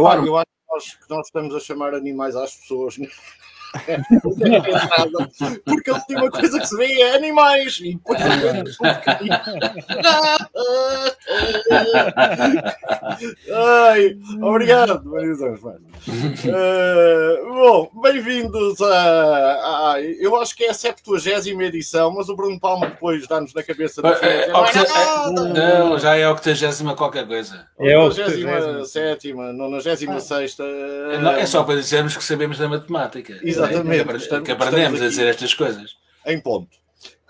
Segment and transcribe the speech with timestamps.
[0.00, 2.96] Eu, eu acho que nós, que nós estamos a chamar animais às pessoas.
[3.74, 5.58] Né?
[5.64, 8.20] Porque a última coisa que se vê é animais e depois
[13.52, 15.02] Ai, obrigado.
[16.44, 22.58] Eh, bom, bem-vindos a, a- Eu acho que é a 70 edição, mas o Bruno
[22.58, 24.00] Palma depois dá-nos na cabeça.
[24.00, 27.66] É, da é, Não é é, Não, já é a 80 qualquer coisa.
[27.78, 30.56] É o 97, 96.
[31.20, 33.38] Não, é só para dizermos que sabemos da matemática.
[33.64, 34.04] Exatamente.
[34.08, 35.96] Que, Estamos- que aprendemos a dizer estas coisas.
[36.26, 36.78] em ponto.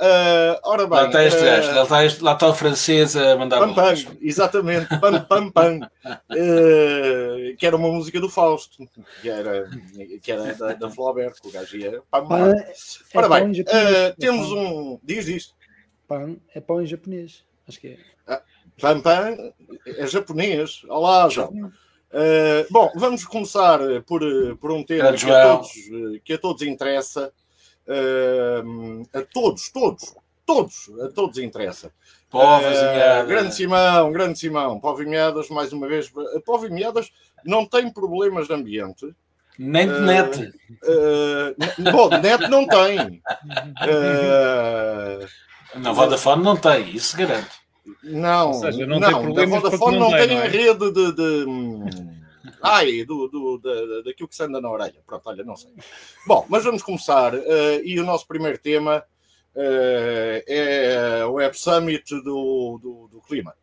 [0.02, 3.14] Ah, ora bem, Lá está este ah, gajo, lá está, este- lá está o francês
[3.16, 5.80] a mandar Pam Pam, exatamente, Pam Pam Pam,
[6.34, 8.88] Eh, que era uma música do Fausto,
[9.20, 9.68] que era,
[10.22, 12.50] que era da, da Flaubert, que o gajo ia Pam Pam.
[12.52, 12.72] é,
[13.14, 14.58] Ora bem, É temos pão-
[14.94, 15.00] um.
[15.02, 15.54] Diz isto.
[16.08, 17.44] Pão é pão em japonês.
[17.68, 18.40] Acho que é.
[18.80, 19.36] Pam Pam
[19.86, 20.82] é japonês.
[20.88, 21.70] Olá, João.
[22.12, 26.38] Eh, bom, vamos começar por, eh, por um tema que a, todos, eh, que a
[26.38, 27.32] todos interessa.
[27.86, 28.62] Eh,
[29.14, 31.92] a todos, todos, todos, a todos interessa.
[32.28, 33.28] Povas Eh, meadas.
[33.28, 34.80] grande Simão, grande Simão.
[34.80, 36.12] Povo e Meadas, mais uma vez.
[36.44, 37.10] Povo e Meadas
[37.44, 39.14] não tem problemas de ambiente.
[39.58, 40.52] Nem de Eh, net.
[40.84, 41.54] Eh,
[41.92, 43.20] bom, de net não tem.
[43.82, 45.26] Eh,
[45.76, 47.50] Na Vodafone não tem, isso garanto.
[48.02, 50.48] Não, Ou seja, não não, tem problemas da Vodafone não não tem, não é?
[50.48, 51.12] rede de.
[51.12, 51.84] de hum,
[52.62, 55.00] ai, do, do, da- daquilo que se anda na orelha.
[55.06, 55.70] Pronto, olha, não sei.
[56.26, 57.34] Bom, mas vamos começar.
[57.34, 59.04] eh, e o nosso primeiro tema
[59.54, 60.44] eh,
[61.20, 63.54] é o Web Summit do, do, do clima.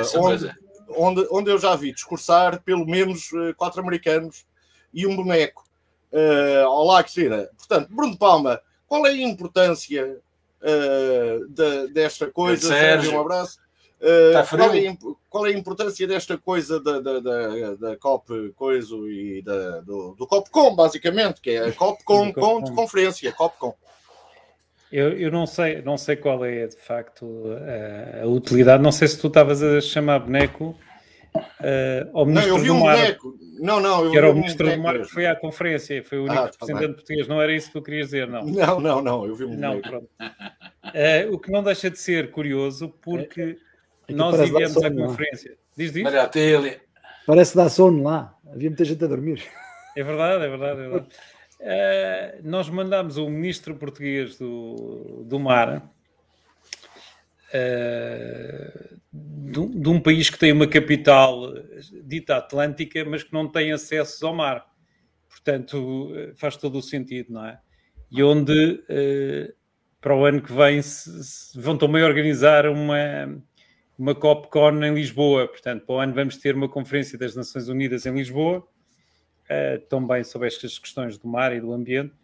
[0.00, 0.50] Essa onde,
[0.96, 4.44] onde, onde eu já vi discursar pelo menos quatro americanos
[4.92, 5.64] e um boneco.
[6.12, 7.48] Eh, olá, Cristina.
[7.56, 10.18] Portanto, Bruno Palma, qual é a importância
[11.48, 12.68] da- desta coisa?
[12.68, 13.14] Sérgio.
[13.16, 13.58] Um abraço.
[14.00, 14.64] Eh, Tá frio?
[14.64, 14.96] qual, é,
[15.30, 20.14] qual é a importância desta coisa da, da, da, da COP Coiso e da, do,
[20.18, 22.74] do COPCOM, basicamente, que é a COPCOM com COPCOM.
[22.74, 23.74] conferência, COPCOM.
[24.90, 27.46] Eu, eu não, sei, não sei qual é de facto
[28.20, 28.82] a, a utilidade.
[28.82, 30.76] Não sei se tu estavas a chamar boneco
[31.60, 33.34] eh, ao Não, ministro eu vi do um Mar, boneco.
[33.60, 36.02] Não, não, eu que era o um ministro do boneco Mar que foi à conferência,
[36.04, 37.28] foi o único Ah, tá representante português.
[37.28, 38.44] Não era isso que tu querias dizer, não.
[38.44, 39.88] Não, não, não, eu vi um Não, boneco.
[39.88, 40.08] pronto.
[40.94, 43.58] Eh, o que não deixa de ser curioso, porque
[44.04, 45.06] Aquilo nós parece dar enviamos à não é?
[45.08, 45.56] conferência.
[45.76, 46.04] Diz, diz.
[46.06, 46.80] Olha a tele.
[47.26, 48.34] Parece dar sono lá.
[48.52, 49.42] Havia muita gente a dormir.
[49.96, 50.80] É verdade, é verdade.
[50.80, 51.06] É verdade.
[51.60, 55.88] Eh, nós mandámos o ministro português do, do mar
[57.52, 59.58] eh, de,
[59.88, 61.52] um- país que tem uma capital
[62.04, 64.66] dita atlântica, mas que não tem acesso ao mar.
[65.28, 67.58] Portanto, eh, faz todo o sentido, não é?
[68.10, 69.52] E onde eh,
[70.00, 73.42] para o ano que vem se, se- vão também organizar uma,
[73.98, 75.46] uma COPCON em Lisboa.
[75.48, 78.66] Portanto, para o ano vamos ter uma conferência das Nações Unidas em Lisboa
[79.90, 82.14] também sobre estas questões do mar e do ambiente.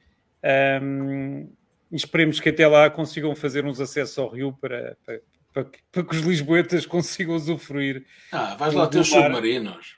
[0.82, 1.50] Um,
[1.93, 5.21] esperemos que até lá consigam fazer uns acessos ao rio para, para,
[5.53, 8.04] para que, para que os lisboetas consigam usufruir.
[8.32, 9.22] Ah, vais lá ter os mar.
[9.25, 9.97] submarinos.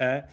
[0.00, 0.24] ah.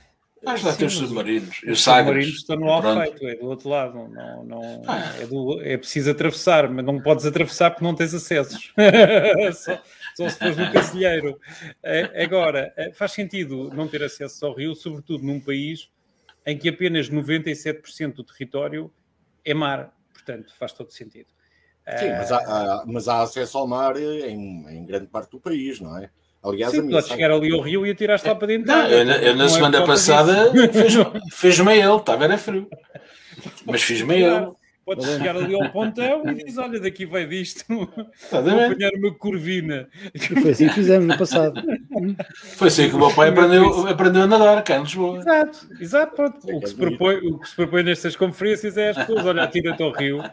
[0.43, 1.57] Vais lá Sim, ter os submarinos.
[1.63, 2.67] Os os submarinos estão no.
[2.71, 4.07] Alfeito, é do outro lado.
[4.09, 5.13] Não, não, Ah.
[5.19, 8.73] é, do- é preciso atravessar, mas não podes atravessar porque não tens acessos.
[9.53, 9.79] só,
[10.15, 11.39] só se fores no Cacilheiro.
[11.83, 15.91] É, Agora, é, faz sentido não ter acesso ao rio, sobretudo num país
[16.43, 18.91] em que apenas 97% do território
[19.45, 19.95] é mar.
[20.11, 21.27] Portanto, faz todo sentido.
[21.87, 25.39] Sim, Ah, mas há, há- mas há acesso ao mar em, em grande parte do
[25.39, 26.09] país, não é?
[26.43, 28.67] Aliás, a Sim, minha podes chegar ali ao rio e atiraste lá para dentro.
[28.67, 30.51] Não, eu, na- eu na é semana passada
[31.31, 32.67] fiz-me a ele, estava era frio.
[33.65, 34.51] Mas fiz-me ele.
[34.83, 38.65] Podes chegar ali ao pontão e diz: Olha, daqui vai disto, vou Estás a ver?
[38.65, 39.87] apanhar uma curvina.
[40.13, 41.61] E foi assim que fizemos no passado.
[42.33, 45.19] Foi assim que o meu pai aprendeu, aprendeu a nadar cá em Lisboa.
[45.19, 46.15] Exato, exato.
[46.15, 46.37] Pronto.
[46.57, 49.83] O, que se propõe, o que se propõe nestas conferências é as pessoas: olha, tira-te
[49.83, 50.23] ao rio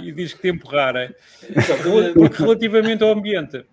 [0.00, 1.14] e diz que te empurrarem.
[2.14, 3.64] Porque relativamente ao ambiente,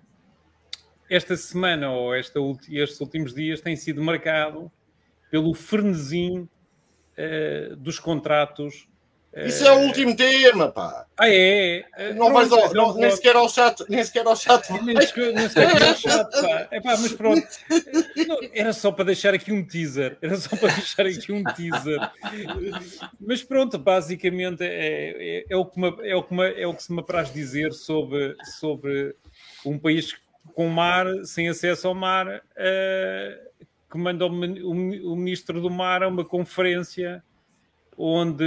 [1.09, 2.39] esta semana ou esta,
[2.69, 4.71] estes últimos dias tem sido marcado
[5.31, 6.47] pelo frenesim
[7.17, 8.87] eh, dos contratos.
[9.45, 11.05] Isso é o último tema, pá.
[11.15, 11.85] Ah, é?
[11.95, 12.13] é.
[12.13, 14.69] Não Pronto, vais ao, então não, nem sequer ao chat, nem sequer ao chat.
[14.83, 16.67] Nem sequer- nem sequer era chato, pá.
[16.83, 17.47] Mas pronto,
[18.27, 21.99] Não, era só para deixar aqui um teaser, era só para deixar aqui um teaser.
[23.19, 26.73] Mas pronto, basicamente é, é, é o, que me, é, o que me- é o
[26.73, 29.15] que se me apraz dizer sobre, sobre
[29.65, 30.15] um país
[30.55, 33.39] com mar, sem acesso ao mar, eh,
[33.91, 37.23] que manda o, o ministro do mar a uma conferência
[38.01, 38.45] onde,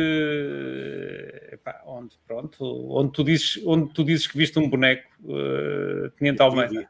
[1.52, 6.40] epá, onde pronto, onde tu dizes, onde tu dizes que viste um boneco, uh, Tenente
[6.40, 6.88] Almeida.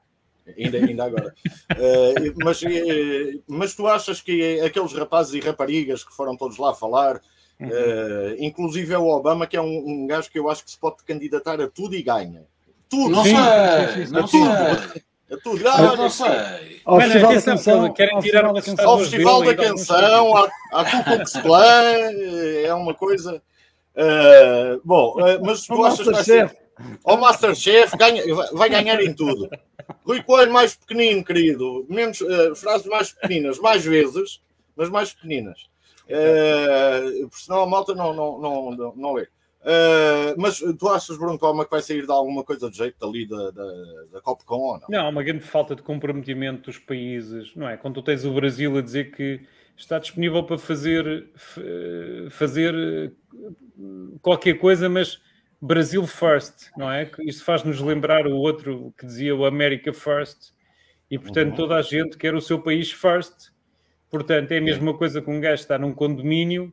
[0.57, 1.35] Ainda, ainda agora.
[1.73, 6.73] Uh, mas, uh, mas tu achas que aqueles rapazes e raparigas que foram todos lá
[6.73, 7.21] falar,
[7.61, 7.67] uhum.
[7.67, 10.79] uh, inclusive é o Obama, que é um, um gajo que eu acho que se
[10.79, 12.45] pode candidatar a tudo e ganha.
[12.89, 13.11] Tudo.
[13.11, 15.03] Não sei, não sei.
[15.33, 15.67] É tudo.
[15.67, 16.83] Ah, não sei.
[16.85, 22.13] Ao Festival da Canção, querem tirar ao Festival, ao festival da Canção, à, Klux Klan,
[22.65, 23.43] é uma coisa.
[23.97, 26.63] Uh, bom, uh, mas tu achas que vai ser...
[27.05, 29.49] O Masterchef ganha, vai ganhar em tudo.
[30.05, 31.87] Rui Coelho mais pequenino, querido.
[31.89, 34.43] Menos, uh, frases mais pequeninas, mais vezes,
[34.77, 35.61] mas mais pequeninas.
[36.09, 39.27] Uh, porque senão a malta não, não, não, não, não é.
[39.63, 43.27] Uh, mas tu achas, Bruno Coma, que vai sair de alguma coisa de jeito dali
[43.27, 43.73] da, da,
[44.13, 44.87] da Copcom ou não?
[44.89, 47.77] Não, uma grande falta de comprometimento dos países, não é?
[47.77, 49.41] Quando tu tens o Brasil a dizer que
[49.77, 51.31] está disponível para fazer,
[52.31, 53.13] fazer
[54.21, 55.21] qualquer coisa, mas
[55.61, 57.09] Brasil First, não é?
[57.21, 60.53] Isto faz-nos lembrar o outro que dizia o America First,
[61.13, 61.57] e portanto uhum.
[61.57, 63.53] toda a gente quer o seu país first.
[64.09, 66.73] Portanto, é a mesma coisa que um gajo está num condomínio,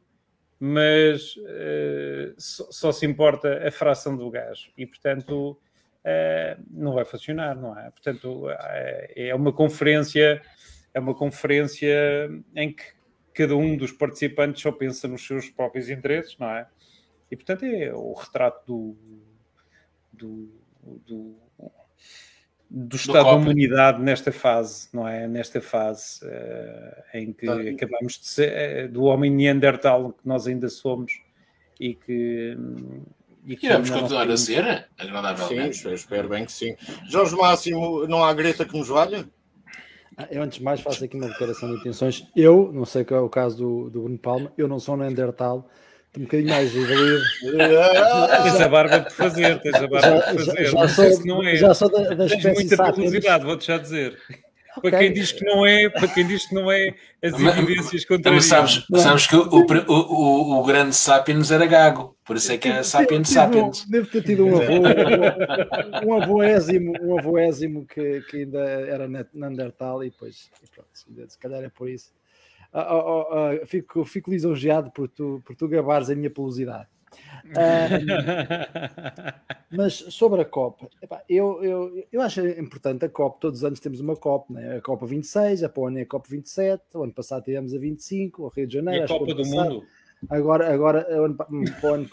[0.60, 4.72] mas uh, só, só, se importa a fração do gajo.
[4.78, 5.52] E portanto
[6.04, 7.90] uh, não vai funcionar, não é?
[7.92, 8.52] Portanto, uh,
[9.16, 10.42] é uma conferência,
[10.94, 12.84] é uma conferência em que
[13.34, 16.68] cada um dos participantes só pensa nos seus próprios interesses, não é?
[17.32, 18.98] E portanto é o retrato do,
[20.12, 20.52] do,
[21.06, 21.36] do,
[22.69, 25.27] do estado da humanidade nesta fase, não é?
[25.27, 27.56] Nesta fase uh, em que tá.
[27.56, 31.19] acabamos de ser uh, do homem Neandertal que nós ainda somos
[31.80, 32.57] e que.
[33.45, 35.77] E, que vamos continuar a ser, agradavelmente.
[35.77, 36.75] Sim, espero bem que sim.
[37.10, 39.27] Jorge Máximo, não há Greta que nos valha?
[40.15, 42.27] Ah, eu, antes de mais, faço aqui uma declaração de intenções.
[42.36, 45.60] Eu, não sei qual é o caso do, do Bruno Palma, eu não sou Neandertal,
[45.60, 45.63] um
[46.18, 47.24] bocadinho mais evoluído.
[48.44, 50.66] tens a barba por fazer, tens a barba por fazer.
[50.66, 51.56] Já, já, já sou, não é.
[51.56, 54.18] Já sou da, da tens muita velocidade, vou-te já dizer.
[54.78, 54.92] Okay.
[54.92, 58.46] Para quem diz que não é, para quem diz que não é, as evidências contrárias.
[58.46, 62.70] Sabes, sabes que o, o, o, o, grande Sapiens era gago, por isso é que
[62.70, 63.86] é Sapiens Sapiens.
[63.86, 69.08] Devo ter tido um avô, um avô ésimo, um avô ésimo que, que ainda era
[69.34, 72.12] Neandertal e depois, e pronto, se calhar é por isso
[72.74, 76.88] uh, uh, fico, fico lisonjeado por tu, por tu gabares a minha pelosidade.
[79.71, 83.39] mas sobre a Copa, epá, eu, eu, eu acho importante a Copa.
[83.39, 84.77] Todos os anos temos uma Copa, né?
[84.77, 88.44] a Copa 26, a ano é a Copa 27, o ano passado tivemos a 25,
[88.44, 89.74] o Rio de Janeiro, e a Copa do passado.
[89.74, 89.86] Mundo.
[90.30, 91.07] Agora, agora
[91.39, 92.10] para o ano,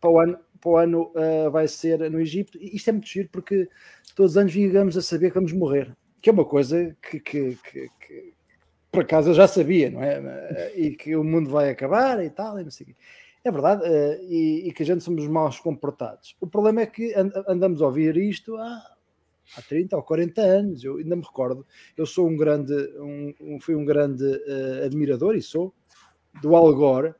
[0.00, 2.58] para o ano, para o ano uh, vai ser no Egito.
[2.58, 3.68] E isto é muito giro porque
[4.14, 7.56] todos os anos vingamos a saber que vamos morrer, que é uma coisa que, que,
[7.56, 8.34] que, que
[8.90, 10.72] por acaso eu já sabia, não é?
[10.74, 12.96] E que o mundo vai acabar e tal, e não sei o quê.
[13.44, 16.36] É verdade, eh, e, e, que a gente somos maus comportados.
[16.40, 17.14] O problema é que
[17.46, 18.96] andamos a ouvir isto há,
[19.56, 21.66] há 30 ou 40 anos, eu ainda me recordo.
[21.96, 25.72] Eu sou um grande, um, fui um grande uh, admirador, e sou,
[26.42, 27.14] do Al Gore,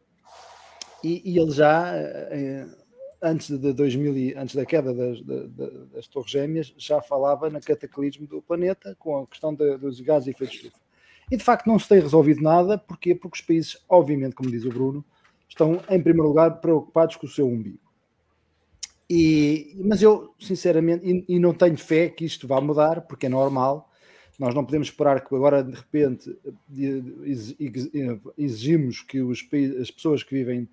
[1.05, 2.77] e, e ele já, uh,
[3.23, 8.43] antes de 2000, antes da queda das, das, Torres Gêmeas, já falava no cataclismo do
[8.43, 10.88] planeta com a questão de, dos gases de efeito de estufa.
[11.31, 13.15] E de facto não se tem resolvido nada, porquê?
[13.15, 15.05] Porque os países, obviamente, como diz o Bruno,
[15.49, 17.89] estão em primeiro lugar preocupados com o seu umbigo.
[19.11, 23.29] E, mas eu, sinceramente, e, e não tenho fé que isto vá mudar, porque é
[23.29, 23.91] normal.
[24.39, 26.37] Nós não podemos esperar que agora, de repente,
[28.37, 29.45] exigimos que os,
[29.81, 30.69] as pessoas que vivem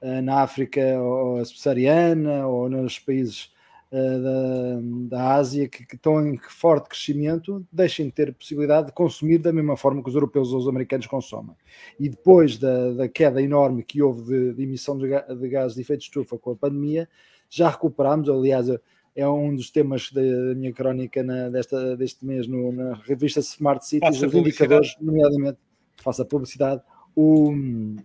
[0.00, 3.52] uh, na África ou subsaariana ou nos países
[3.90, 9.38] da, da Ásia que, que, estão em forte crescimento deixem de ter possibilidade de consumir
[9.38, 11.56] da mesma forma que os europeus ou os americanos consomem.
[11.98, 15.80] E depois da, da queda enorme que houve de, de emissão de, de gases de
[15.80, 17.08] efeito de estufa com a pandemia,
[17.48, 18.68] já recuperámos, aliás,
[19.16, 20.22] é um dos temas da,
[20.54, 25.58] minha crónica na, desta, deste mês no, na revista Smart Cities, os indicadores, nomeadamente,
[25.96, 26.80] faça publicidade,
[27.14, 27.52] o,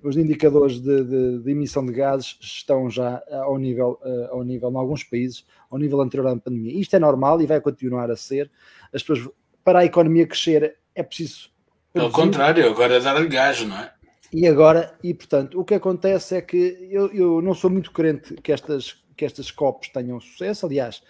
[0.03, 4.71] os indicadores de, de, de, emissão de gases estão já ao nível, uh, ao nível,
[4.71, 6.79] em alguns países, ao nível anterior à pandemia.
[6.79, 8.49] Isto é normal e vai continuar a ser.
[8.93, 9.29] As pessoas,
[9.63, 11.49] para a economia crescer, é preciso.
[11.93, 13.91] Pelo contrário, agora é dar-lhe gás, não é?
[14.33, 18.33] E agora, e portanto, o que acontece é que eu, eu não sou muito crente
[18.35, 20.65] que estas, que estas COPs tenham sucesso.
[20.65, 21.01] Aliás,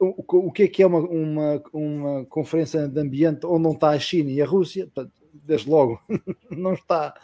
[0.00, 3.90] o, o que é que é uma, uma, uma conferência de ambiente onde não está
[3.90, 4.84] a China e a Rússia?
[4.92, 5.12] Portanto,
[5.44, 6.00] desde logo,
[6.50, 7.14] não está,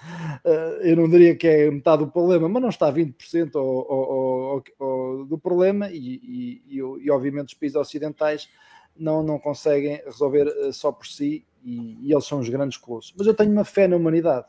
[0.44, 3.87] eh, eu não diria que é metade do problema, mas não está a 20% ou,
[3.88, 8.49] ou, ou, do problema e, e, e, obviamente os países ocidentais
[8.97, 13.14] não, não conseguem resolver eh, só por si e, e, eles são os grandes colossos.
[13.16, 14.47] Mas eu tenho uma fé na humanidade.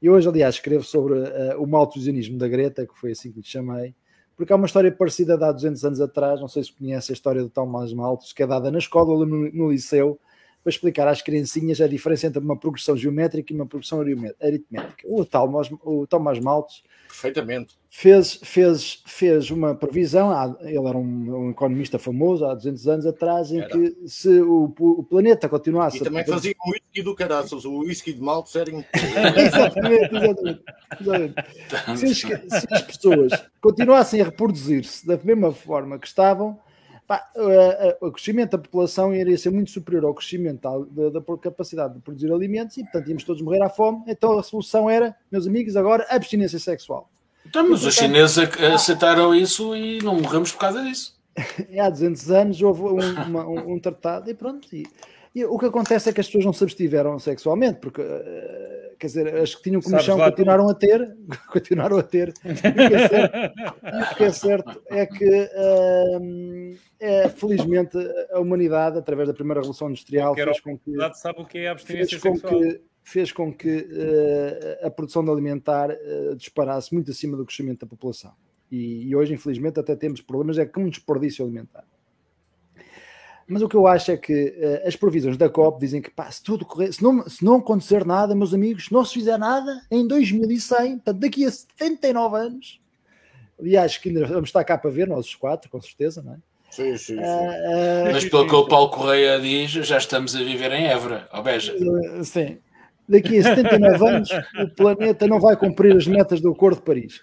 [0.00, 3.46] E hoje, aliás, escrevo sobre uh, o maltusianismo da Greta, que foi assim que lhe
[3.46, 3.94] chamei,
[4.36, 7.14] porque há uma história parecida de há 200 anos atrás, não sei se conhece a
[7.14, 10.20] história do Tomás Malthus, que é dada na escola, no, no liceu,
[10.66, 15.04] para explicar às criancinhas a diferença entre uma progressão geométrica e uma progressão aritmética.
[15.04, 17.78] O Thomas, o Thomas Malthus Perfeitamente.
[17.88, 23.52] fez, fez, fez uma previsão, ele era um, um, economista famoso há 200 anos atrás,
[23.52, 23.68] em era.
[23.68, 25.98] que se o, o, planeta continuasse...
[25.98, 26.26] E também a...
[26.26, 28.70] fazia um whisky do caraças, o whisky de Malthus era...
[29.38, 30.62] exatamente, exatamente.
[31.00, 31.96] exatamente.
[31.96, 36.58] Se, as, se as pessoas continuassem a reproduzir-se da mesma forma que estavam,
[37.06, 37.24] Pá,
[38.00, 42.32] o crescimento da população iria ser muito superior ao crescimento da, da, capacidade de produzir
[42.32, 44.02] alimentos e, portanto, íamos todos morrer à fome.
[44.08, 47.08] Então a solução era, meus amigos, agora abstinência sexual.
[47.46, 48.36] Então, mas os chineses
[48.74, 51.16] aceitaram isso e não morremos por causa disso.
[51.78, 54.66] há 200 anos houve um, uma, um, um tratado e pronto.
[54.74, 54.86] E,
[55.34, 59.06] e, o que acontece é que as pessoas não se abstiveram sexualmente, porque uh, quer
[59.06, 61.16] dizer, as que tinham comichão continuaram a ter,
[61.48, 62.32] continuaram a ter.
[62.44, 67.96] E o que é certo é que, uh, é, felizmente,
[68.32, 71.72] a humanidade, através da primeira revolução industrial, fez com que, sabe o que é a
[71.72, 77.36] abstinência fez com que fez com que uh, a produção alimentar uh, disparasse muito acima
[77.36, 78.32] do crescimento da população.
[78.68, 81.84] E, e, hoje, infelizmente, até temos problemas é com um desperdício alimentar.
[83.48, 86.28] Mas o que eu acho é que uh, as previsões da COP dizem que pá,
[86.30, 89.38] se tudo correr, se não, se não acontecer nada, meus amigos, se não se fizer
[89.38, 92.80] nada, em 2100, portanto, daqui a 79 anos,
[93.60, 96.36] aliás, que ainda vamos estar cá para ver, nós os quatro, com certeza, não é?
[96.70, 97.20] Sim, sim, sim.
[97.20, 101.28] Uh, uh, Mas pelo que o Paulo Correia diz, já estamos a viver em Évora,
[101.32, 101.72] ou Beja.
[102.24, 102.58] sim.
[103.08, 104.28] Daqui a 79 anos,
[104.60, 107.20] o planeta não vai cumprir as metas do Acordo de Paris.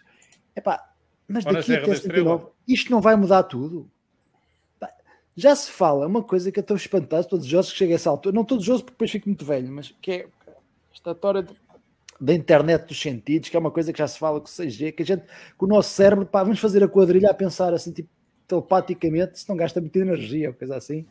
[0.56, 0.82] Epá,
[1.28, 3.92] mas daqui a 79, isto não vai mudar tudo
[5.36, 8.10] já se fala uma coisa que eu estou espantado, estou desejoso que chegue a essa
[8.10, 8.36] altura.
[8.36, 10.28] Não estou desejoso porque depois fico muito velho, mas que é
[10.94, 11.46] esta história
[12.22, 14.94] da internet dos sentidos, que é uma coisa que já se fala com o 6G,
[14.94, 15.24] que a gente,
[15.58, 18.10] com o nosso cérebro, pá, vamos fazer a quadrilha a pensar assim, tipo,
[18.48, 21.06] telepaticamente, se não gasta muita energia ou coisa assim.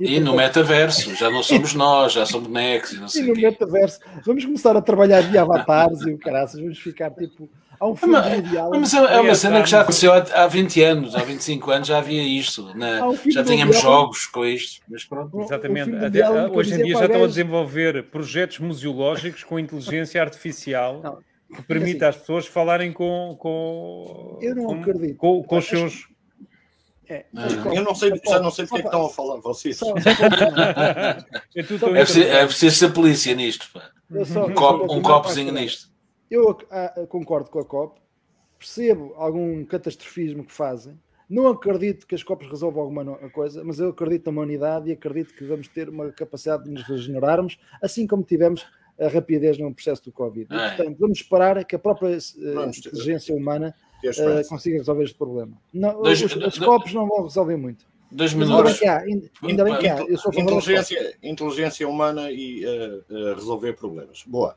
[0.00, 3.26] E, e no metaverso, já não somos nós, já somos bonecos e não sei E
[3.26, 3.42] no quê.
[3.42, 7.48] metaverso, vamos começar a trabalhar via avatares e o caraças, vamos ficar tipo
[7.80, 8.70] Há um filme mas, mundial.
[8.70, 11.88] Mas é, é uma cena que já aconteceu há, há 20 anos, há 25 anos
[11.88, 12.66] já havia isto.
[12.66, 13.92] Um já tínhamos mundial.
[14.00, 14.82] jogos com isto.
[14.88, 15.40] Mas pronto.
[15.40, 15.90] Exatamente.
[15.90, 21.18] Um Até, hoje em dia já estão a desenvolver projetos museológicos com inteligência artificial não,
[21.56, 25.16] que permite assim, às pessoas falarem com, com, eu não com, acredito.
[25.16, 26.08] com, com os seus.
[27.10, 27.24] É,
[27.74, 29.80] eu não sei, já não sei do que é que estão a falar vocês.
[29.82, 29.90] é,
[31.54, 33.70] é, preciso, é preciso ser polícia nisto.
[33.72, 33.90] Pá.
[34.10, 35.87] Um, copo, um copozinho nisto.
[36.30, 38.00] Eu a, a, concordo com a COP,
[38.58, 43.90] percebo algum catastrofismo que fazem, não acredito que as COPs resolvam alguma coisa, mas eu
[43.90, 48.22] acredito na humanidade e acredito que vamos ter uma capacidade de nos regenerarmos, assim como
[48.22, 48.66] tivemos
[48.98, 50.46] a rapidez no processo do Covid.
[50.50, 55.56] E, portanto, vamos esperar que a própria uh, inteligência humana uh, consiga resolver este problema.
[55.72, 57.86] Não, os, as COPs não vão resolver muito.
[58.10, 58.80] Dois minutos.
[59.42, 59.98] Ainda bem que há.
[60.00, 64.24] Eu sou inteligência, inteligência humana e uh, uh, resolver problemas.
[64.26, 64.56] Boa.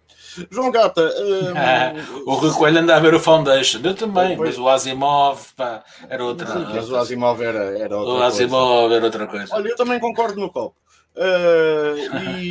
[0.50, 1.02] João Gata.
[1.02, 3.80] Uh, o Rui Coelho anda a ver o Foundation.
[3.84, 6.48] Eu também, mas o Asimov pá, era outra.
[6.48, 8.96] Sim, mas o Asimov era, era outra o Asimov coisa.
[8.96, 9.56] era outra coisa.
[9.56, 10.76] Olha, eu também concordo no copo.
[11.14, 11.98] Uh,
[12.40, 12.50] e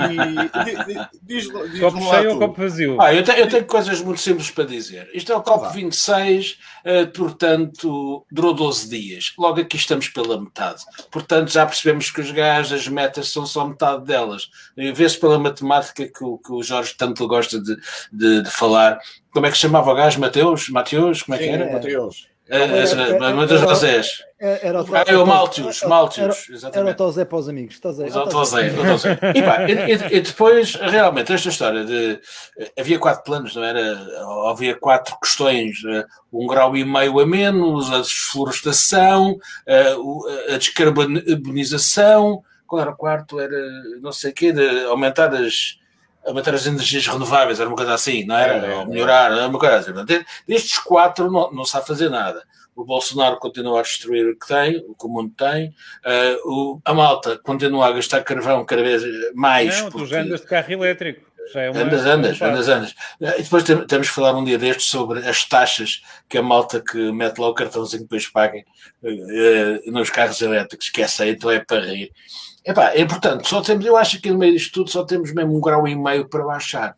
[1.23, 3.01] diz, diz copo cheio ou copo vazio?
[3.01, 5.09] Ah, eu, tenho, eu tenho coisas muito simples para dizer.
[5.15, 9.33] Isto é o copo 26, uh, portanto, durou 12 dias.
[9.39, 10.85] Logo aqui estamos pela metade.
[11.11, 14.51] Portanto, já percebemos que os gajos, as metas são só metade delas.
[14.77, 17.77] Vê-se pela matemática que o, que o Jorge tanto gosta de,
[18.13, 18.99] de, de falar.
[19.33, 20.21] Como é que se chamava o gajo?
[20.21, 20.69] Mateus?
[20.69, 21.23] Mateus?
[21.23, 21.73] Como é Sim, que era?
[21.73, 22.30] Mateus.
[22.51, 24.25] Mas dos Josés.
[24.41, 26.79] Era o ah, Maltius, Maltius, exatamente.
[26.79, 27.79] Era o Tozé para os amigos.
[27.79, 28.71] Tozé, o Tozé,
[29.37, 32.19] E, pá, e, e, depois, realmente, esta história de.
[32.79, 33.99] Havia quatro planos, não era?
[34.49, 39.95] Havia quatro questões: eh, um grau e meio a menos, a desflorestação, eh,
[40.55, 42.43] a descarbonização.
[42.67, 43.39] Qual era o quarto?
[43.39, 43.57] Era
[44.01, 45.79] não sei o quê, de aumentar as
[46.25, 48.67] aumentar as energias renováveis, era uma coisa assim, não era?
[48.67, 50.25] É, é, melhorar, era uma coisa assim.
[50.47, 52.43] Destes quatro não, não sabe fazer nada.
[52.75, 55.69] O Bolsonaro continua a destruir o que tem, o que o mundo tem.
[55.69, 59.03] Uh, o, a malta continua a gastar carvão cada vez
[59.35, 59.83] mais.
[59.83, 60.09] Não, porque...
[60.09, 61.31] tu andas de carro elétrico.
[61.55, 61.81] É uma...
[61.81, 62.95] Andas, andas, andas, andas.
[63.21, 67.11] E depois temos que falar um dia destes sobre as taxas que a malta que
[67.13, 68.59] mete lá o cartãozinho depois paga
[69.03, 72.13] uh, nos carros elétricos, que essa aí então é para rir.
[72.65, 75.57] Epá, é importante, só temos, eu acho que no meio disto tudo só temos mesmo
[75.57, 76.97] um grau e meio para baixar.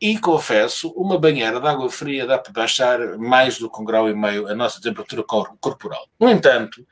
[0.00, 4.08] E confesso, uma banheira de água fria dá para baixar mais do que um grau
[4.08, 5.24] e meio a nossa temperatura
[5.60, 6.06] corporal.
[6.20, 6.86] No entanto,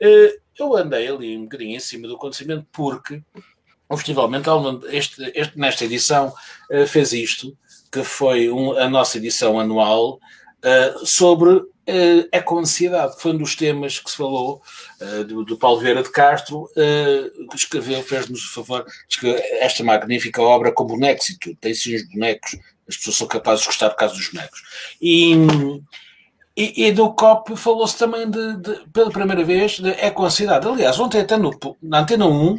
[0.00, 3.20] eh, eu andei ali um bocadinho em cima do acontecimento porque
[3.88, 6.32] o Festival Mental, este, este, nesta edição,
[6.70, 7.56] eh, fez isto,
[7.90, 10.20] que foi um, a nossa edição anual,
[10.62, 14.62] eh, sobre é com ansiedade, foi um dos temas que se falou
[15.00, 18.86] uh, do, do, Paulo Vieira de Castro, uh, que escreveu, fez-nos o favor,
[19.60, 22.56] esta magnífica obra com bonecos e tudo, tem sim os bonecos,
[22.88, 24.62] as pessoas são capazes de gostar por causa dos bonecos.
[25.00, 25.34] E,
[26.56, 30.68] e, e do COP falou-se também de, de, pela primeira vez de eco-ansiedade.
[30.68, 31.50] Aliás, ontem até no,
[31.82, 32.58] na Antena 1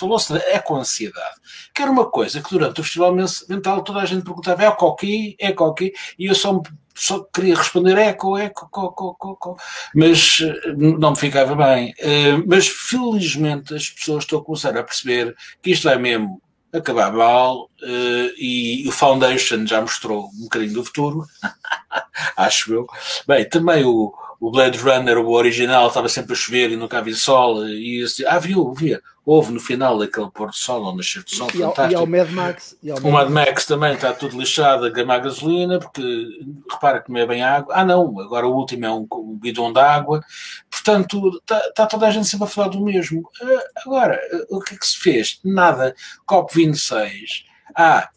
[0.00, 1.36] falou-se de eco-ansiedade,
[1.74, 5.36] que era uma coisa que durante o Festival Mental toda a gente perguntava é coqui,
[5.38, 6.60] é coqui, e eu só
[6.92, 9.56] só queria responder eco, eco, co, co, co, co,
[9.94, 11.94] mas eh, não me ficava bem.
[11.98, 17.10] Uh, mas felizmente as pessoas estão a começar a perceber que isto vai mesmo acabar
[17.10, 21.24] mal uh, e o Foundation já mostrou um bocadinho do futuro,
[22.36, 22.86] acho eu.
[23.26, 27.14] Bem, também o, o Blade Runner, o original, estava sempre a chover e nunca havia
[27.14, 27.66] sol.
[27.66, 29.02] E assim, ah, viu, via.
[29.32, 31.92] Houve no final aquele pôr do sol, ou nascer do sol, e fantástico.
[31.92, 32.76] e ao Mad Max.
[32.90, 36.26] Ao o Mad Max também está tudo lixado a gamar gasolina, porque
[36.68, 37.72] repara que não é bem água.
[37.76, 40.20] Ah, não, agora o último é um, um bidão de água.
[40.68, 43.20] Portanto, está, está, toda a gente sempre a falar do mesmo.
[43.20, 44.20] Uh, agora,
[44.50, 45.38] o que é que se fez?
[45.44, 45.94] Nada.
[46.28, 47.44] COP26.
[47.72, 48.10] Ah,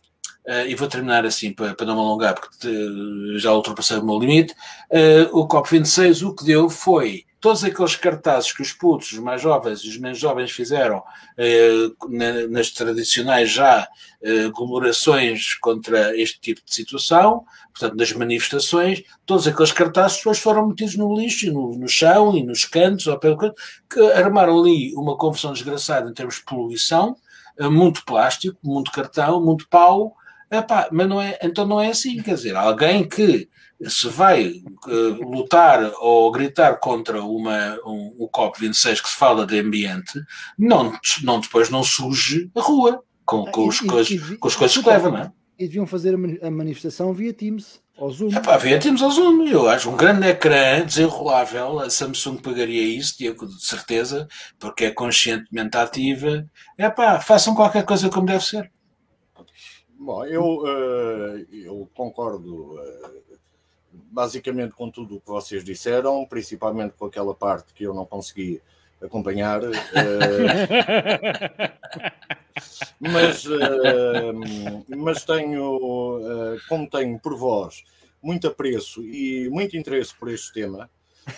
[0.46, 4.06] Uh, e vou terminar assim para, para não me alongar, porque te, já ultrapassei o
[4.06, 4.54] meu limite.
[4.92, 9.42] Uh, o COP26 o que deu foi todos aqueles cartazes que os putos, os mais
[9.42, 11.04] jovens e os menos jovens fizeram
[12.10, 13.86] na, nas tradicionais já
[14.54, 20.96] comemorações contra este tipo de situação, portanto, das manifestações, todos aqueles cartazes depois foram metidos
[20.96, 25.52] no lixo, no, no chão e nos cantos, ou pelo que armaram ali uma confusão
[25.52, 27.18] desgraçada em termos de poluição,
[27.60, 30.16] muito plástico, muito cartão, muito pau,
[30.50, 33.50] Epá, mas não é, então não é assim, quer dizer, alguém que
[33.90, 39.60] se vai uh, lutar ou gritar contra uma, um, o COP26 que se fala de
[39.60, 40.20] ambiente,
[40.58, 44.78] não, não depois não surge a rua com, com, os, com, as, com as coisas
[44.78, 45.32] que leva, não é?
[45.58, 48.30] E deviam fazer a manifestação via Teams, ou Zoom.
[48.30, 53.18] Epá, via Teams ou Zoom, eu acho um grande ecrã desenrolável, a Samsung pagaria isso,
[53.18, 54.28] Diego, de certeza,
[54.60, 56.46] porque é conscientemente ativa.
[56.78, 58.72] Epá, façam qualquer coisa como deve ser.
[59.98, 63.23] Bom, eu, uh, eu concordo uh,
[64.14, 68.62] basicamente com tudo o que vocês disseram, principalmente com aquela parte que eu não consegui
[69.02, 69.64] acompanhar.
[69.64, 69.74] Uh,
[73.02, 73.44] mas,
[74.96, 76.20] mas tenho,
[76.70, 77.84] como tenho por vós
[78.24, 80.90] muito apreço e muito interesse por este tema.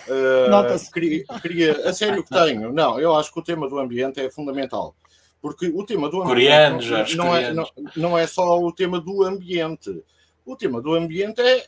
[0.08, 4.20] Uh, queria, queria, a sério que tenho, não, eu acho que o tema do ambiente
[4.20, 4.94] é fundamental.
[5.42, 9.22] Porque o tema do ambiente coreanos, não, é, não, não, é só o tema do
[9.22, 10.02] ambiente.
[10.46, 11.66] O tema do ambiente é.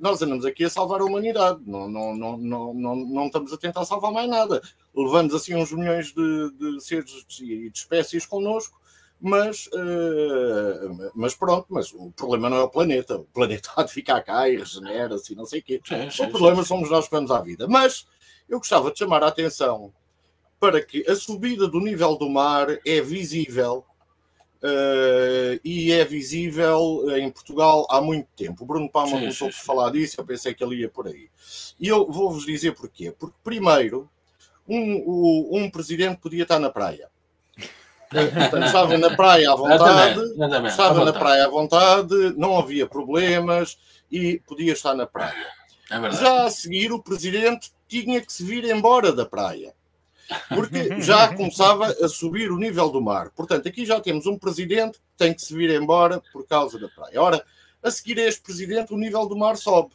[0.00, 3.56] Nós andamos aqui a salvar a humanidade, não, não, não, não, não, não estamos a
[3.56, 4.60] tentar salvar mais nada.
[4.92, 8.80] Levamos assim uns milhões de, de seres e de espécies connosco,
[9.20, 13.16] mas, uh, mas pronto, mas o problema não é o planeta.
[13.16, 15.80] O planeta há de ficar cá e regenera-se e não sei o quê.
[15.84, 16.68] Sim, sim, o problema sim.
[16.68, 17.68] somos nós que vamos à vida.
[17.68, 18.08] Mas
[18.48, 19.94] eu gostava de chamar a atenção
[20.58, 23.84] para que a subida do nível do mar é visível
[24.62, 28.64] uh, e é visível em Portugal há muito tempo.
[28.64, 31.28] O Bruno Palma começou por falar disso, eu pensei que ele ia por aí.
[31.78, 33.14] E eu vou-vos dizer porquê.
[33.16, 34.08] Porque, primeiro,
[34.68, 37.08] um, um, um presidente podia estar na praia.
[38.10, 40.20] Portanto, estava na praia à vontade,
[40.68, 43.78] estava na praia à vontade, não havia problemas
[44.10, 45.46] e podia estar na praia.
[45.90, 49.72] É Já a seguir, o presidente tinha que se vir embora da praia
[50.48, 53.30] porque já começava a subir o nível do mar.
[53.30, 56.88] Portanto, aqui já temos um presidente que tem que se vir embora por causa da
[56.88, 57.20] praia.
[57.20, 57.44] Ora,
[57.82, 59.90] a seguir a este presidente, o nível do mar sobe.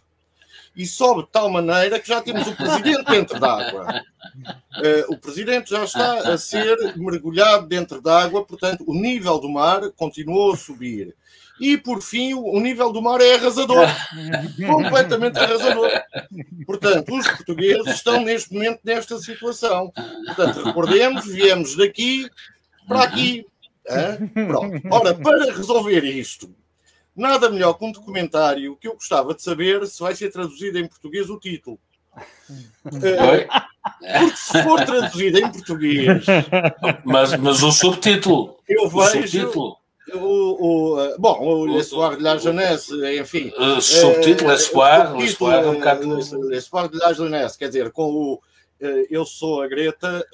[0.76, 4.02] E sobe de tal maneira que já temos o presidente dentro d'água.
[4.78, 9.92] Uh, o presidente já está a ser mergulhado dentro d'água, portanto, o nível do mar
[9.92, 11.14] continuou a subir.
[11.62, 13.86] E, por fim, o nível do mar é arrasador.
[14.68, 15.92] completamente arrasador.
[16.66, 19.94] Portanto, os portugueses estão neste momento nesta situação.
[20.26, 22.28] Portanto, recordemos, viemos daqui
[22.88, 23.46] para aqui.
[24.34, 24.82] Pronto.
[24.90, 26.52] Ora, para resolver isto,
[27.16, 30.88] nada melhor que um documentário que eu gostava de saber se vai ser traduzido em
[30.88, 31.80] português o título.
[32.86, 36.26] Uh, porque se for traduzido em português.
[37.06, 38.58] Mas, mas o subtítulo.
[38.68, 39.04] Eu vejo.
[39.04, 39.81] O subtítulo
[40.14, 43.52] o, o, bom, o L'Espoir de la Jeunesse, enfim.
[43.58, 46.18] O subtítulo L'Espoir, L'Espoir é um bocado.
[46.48, 48.42] L'Espoir de la Jeunesse, quer dizer, com o
[49.10, 50.26] Eu sou a Greta,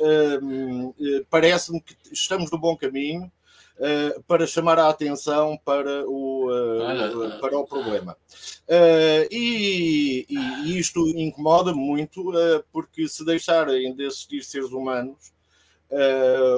[1.30, 3.32] parece-me que estamos no bom caminho.
[3.80, 8.18] Uh, para chamar a atenção para o, uh, para o problema.
[8.68, 12.34] Uh, e, e, isto incomoda muito,
[12.74, 15.32] porque se deixarem de existir seres humanos,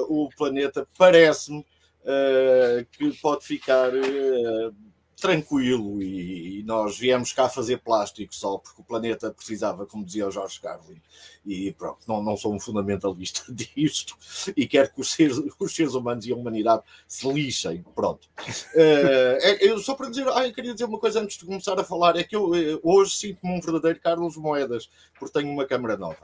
[0.08, 1.62] o planeta parece-me
[2.02, 4.74] uh, que pode ficar uh,
[5.20, 10.26] tranquilo e, e, nós viemos cá fazer plástico só porque o planeta precisava, como dizia
[10.26, 11.00] o Jorge Carlin.
[11.46, 14.16] E pronto, não, não sou um fundamentalista disto
[14.56, 17.84] e quero que os seres, os seres humanos e a humanidade se lixem.
[17.94, 18.28] Pronto.
[18.74, 21.84] Uh, eu, só para dizer, ah, eu queria dizer uma coisa antes de começar a
[21.84, 25.96] falar: é que eu eh, hoje sinto-me um verdadeiro Carlos Moedas, porque tenho uma câmera
[25.96, 26.16] nova.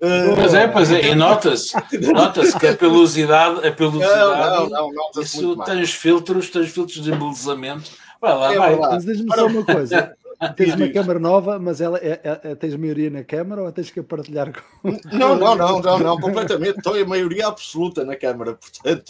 [0.00, 1.74] Uh, pois é, pois é, e nota-se
[2.12, 6.70] nota que a pelosidade, a pelosidade não, não, não, isso tem os filtros, tem os
[6.70, 8.76] filtros de embelezamento Vai lá, é vai.
[8.76, 10.16] Mas diz-me só uma coisa.
[10.56, 13.90] Tens uma câmara nova, mas ela é, é, é, tens maioria na câmara ou tens
[13.90, 14.90] que partilhar com.
[15.12, 16.78] Não, não, não, não, não, completamente.
[16.78, 19.04] Estou em maioria absoluta na câmara, portanto.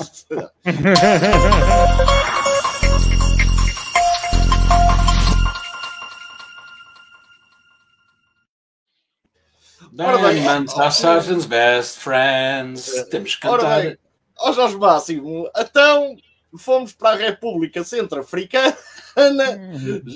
[9.92, 13.07] Diamonds are Sergeant's best friends.
[13.11, 13.83] Temos que cantar.
[13.83, 13.99] Bem,
[14.38, 16.16] ó Jorge Máximo, então
[16.59, 18.77] fomos para a República Centro-Africana.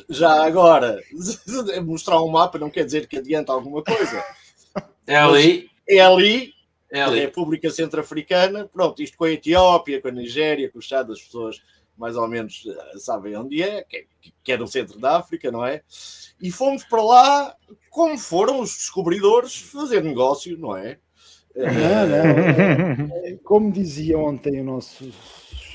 [0.08, 1.02] Já agora,
[1.84, 4.24] mostrar um mapa não quer dizer que adianta alguma coisa.
[5.06, 5.70] É ali.
[5.88, 6.52] É ali,
[6.90, 7.20] é ali.
[7.20, 8.68] a República Centro-Africana.
[8.72, 11.62] Pronto, isto com a Etiópia, com a Nigéria, com o Chad, as pessoas
[11.96, 15.82] mais ou menos eh, sabem onde é, que, é no centro da África, não é?
[16.40, 17.56] E fomos para lá
[17.88, 20.98] como foram os descobridores fazer negócio, não é?
[21.56, 23.38] Não, não.
[23.38, 25.10] Como dizia ontem o nosso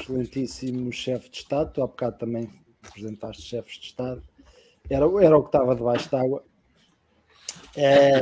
[0.02, 2.50] excelentíssimo chefe de Estado, tu há bocado também
[2.88, 4.24] apresentaste chefes de Estado,
[4.90, 6.44] era, era o que estava debaixo d'água.
[7.76, 8.20] É,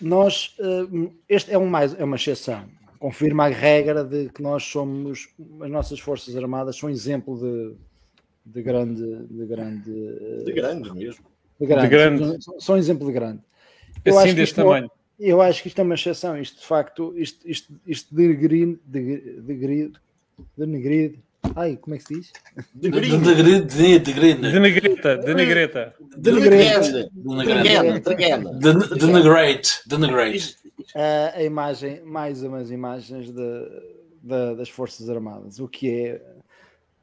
[0.00, 2.68] nós, eh, este é, um mais, é uma exceção,
[2.98, 5.28] confirma a regra de que nós somos,
[5.60, 7.76] as nossas Forças Armadas são exemplo de,
[8.44, 9.02] de grande.
[9.26, 11.24] De grande, de grande mesmo.
[11.58, 12.44] De grande, de grande.
[12.44, 13.40] São, são exemplo de grande.
[14.04, 14.90] Eu assim deste tamanho.
[15.20, 18.80] Eu acho que isto é uma exceção, isto de facto, isto, isto, isto de grid,
[18.86, 19.92] de, de grid,
[20.56, 21.18] de negrid,
[21.54, 22.32] ai, como é que se diz?
[22.74, 29.98] De grid, de grid, de grid, de negreta, de negreta, de negreta, de negrete, de
[29.98, 30.56] negrete.
[30.94, 33.68] A imagem, mais umas imagens de,
[34.22, 36.22] de, das Forças Armadas, o que é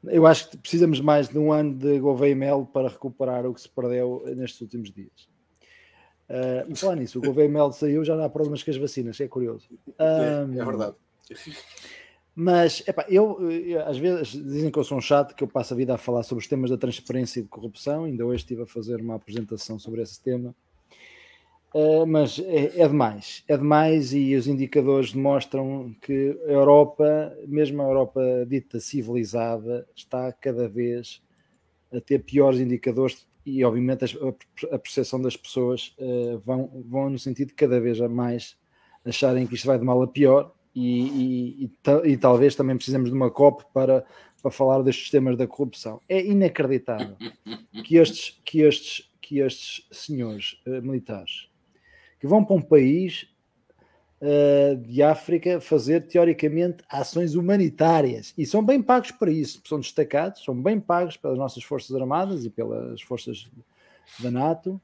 [0.04, 3.60] eu acho que precisamos mais de um ano de Gouveia Mel para recuperar o que
[3.60, 5.27] se perdeu nestes últimos dias.
[6.28, 9.66] Uh, falar nisso, o Gouveia Mel saiu, já há problemas com as vacinas, é curioso.
[9.98, 10.96] Um, é, é, verdade.
[12.34, 15.74] Mas, epá, eu, eu, às vezes dizem que eu sou um chato, que eu passo
[15.74, 18.04] a vida a falar sobre os temas da transparência e de corrupção.
[18.04, 20.54] Ainda hoje estive a fazer uma apresentação sobre esse tema.
[21.74, 27.82] Uh, mas é, é, demais, é demais e os indicadores demonstram que a Europa, mesmo
[27.82, 31.20] a Europa dita civilizada, está cada vez
[31.92, 34.04] a ter piores indicadores e obviamente
[34.70, 38.56] a percepção das pessoas uh, vão, vão no sentido de cada vez a mais
[39.04, 43.10] acharem que isto vai de mal a pior e, e, e, e talvez também precisamos
[43.10, 44.04] de uma COP para,
[44.42, 46.00] para falar destes temas da corrupção.
[46.08, 47.16] É inacreditável
[47.84, 51.48] que estes, que estes, que estes senhores uh, militares
[52.20, 53.28] que vão para um país
[54.22, 60.44] uh, de África fazer teoricamente ações humanitárias e são bem pagos para isso, são destacados,
[60.44, 63.50] são bem pagos pelas nossas Forças Armadas e pelas forças
[64.18, 64.80] da NATO,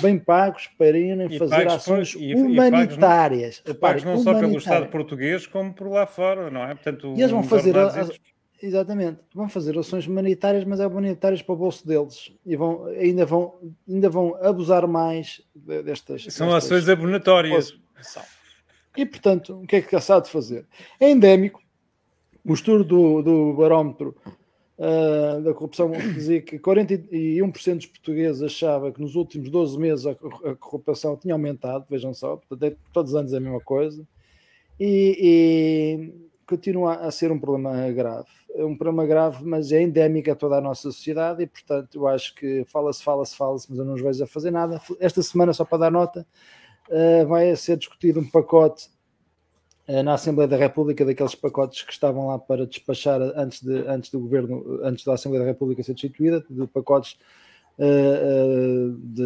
[0.00, 3.62] bem pagos para irem fazer ações por, e, humanitárias.
[3.64, 6.74] E pagos, pagos não só pelo Estado português como por lá fora, não é?
[6.74, 8.08] Portanto, e eles vão fazer a,
[8.60, 13.24] Exatamente, vão fazer ações humanitárias, mas é humanitárias para o bolso deles e vão, ainda,
[13.24, 13.54] vão,
[13.88, 16.24] ainda vão abusar mais destas.
[16.30, 17.78] São destas ações abonatórias.
[18.98, 20.66] E portanto, o que é que é de fazer?
[20.98, 21.62] É endémico.
[22.44, 24.16] O estudo do, do barómetro
[24.76, 30.10] uh, da corrupção dizia que 41% dos portugueses achava que nos últimos 12 meses a,
[30.10, 34.04] a corrupção tinha aumentado, vejam só, é, todos os anos é a mesma coisa.
[34.80, 38.26] E, e continua a ser um problema grave.
[38.52, 42.08] É um problema grave, mas é endémico a toda a nossa sociedade e, portanto, eu
[42.08, 44.80] acho que fala-se, fala-se, fala-se, mas eu não os vejo a fazer nada.
[44.98, 46.26] Esta semana, só para dar nota,
[46.88, 48.88] uh, vai ser discutido um pacote
[49.88, 54.10] uh, na Assembleia da República, daqueles pacotes que estavam lá para despachar antes, de, antes
[54.10, 57.18] do governo, antes da Assembleia da República ser destituída, de pacotes
[57.78, 59.22] de,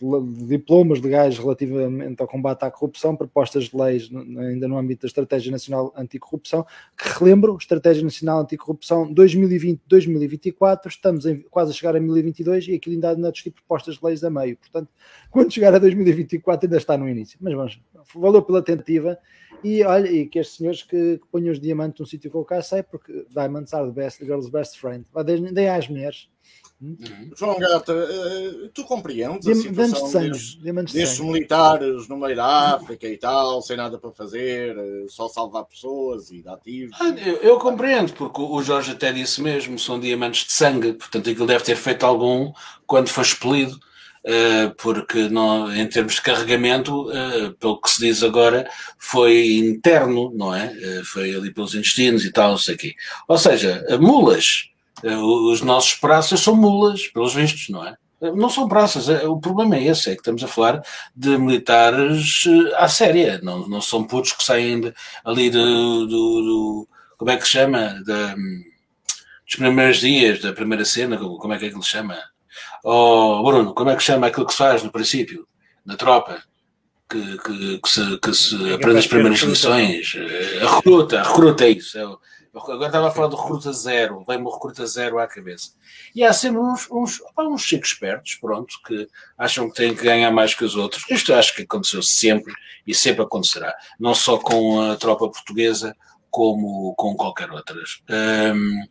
[0.00, 5.08] de, diplomas legais relativamente ao combate à corrupção, propostas de leis ainda no âmbito da
[5.08, 6.64] Estratégia Nacional Anticorrupção,
[6.96, 12.94] que relembro, Estratégia Nacional Anticorrupção 2020-2024, estamos em, quase a chegar a 2022 e aquilo
[12.94, 14.88] ainda de tipo propostas de leis a meio, portanto,
[15.30, 17.80] quando chegar a 2024 ainda está no início, mas vamos,
[18.14, 19.18] valeu pela tentativa
[19.62, 22.44] e olha, e que estes senhores que, que ponham os diamantes num sítio que eu
[22.44, 25.06] cá sei, porque diamonds are the best, the girl's best friend,
[25.52, 26.28] deem às mulheres.
[27.36, 33.08] João Gata, uh, tu compreendes a situação de destes, destes militares no meio da África
[33.08, 36.96] e tal, sem nada para fazer, uh, só salvar pessoas e ativos?
[37.00, 41.30] Ah, eu, eu, compreendo, porque o Jorge até disse mesmo, são diamantes de sangue, portanto
[41.30, 42.52] aquilo deve ter feito algum
[42.86, 43.78] quando foi expelido.
[44.26, 47.08] Uh, porque não, em termos de carregamento,
[47.60, 48.66] pelo que se diz agora,
[48.98, 50.74] foi interno, não é?
[51.04, 52.94] foi ali pelos intestinos e tal, não sei o quê.
[53.28, 54.73] Ou seja, mulas, eh,
[55.12, 57.96] os nossos praças são mulas, pelos vistos, não é?
[58.20, 60.82] Eh, não são praças, eh, o problema é esse, é que estamos a falar
[61.14, 62.44] de militares
[62.76, 64.92] à séria, não, não são putos que saem
[65.24, 66.88] ali do, do, do,
[67.18, 71.68] como é que se chama, dos primeiros dias, da primeira cena, como é que é
[71.68, 72.18] que ele chama?
[72.82, 75.46] Oh, Bruno, como é que chama aquilo que se faz no princípio,
[75.84, 76.42] na tropa?
[77.08, 80.16] Que, que, que se, que se aprende as primeiras lições,
[80.62, 82.18] a recruta, a recruta é isso, é o,
[82.54, 85.70] Agora estava a falar do recruta zero, vem-me o recruta zero à cabeça.
[86.14, 90.30] E há sempre uns, uns, uns chicos espertos, pronto, que acham que têm que ganhar
[90.30, 91.04] mais que os outros.
[91.10, 92.54] Isto acho que aconteceu sempre
[92.86, 93.74] e sempre acontecerá.
[93.98, 95.96] Não só com a tropa portuguesa,
[96.30, 98.02] como com qualquer outras.
[98.10, 98.82] Um,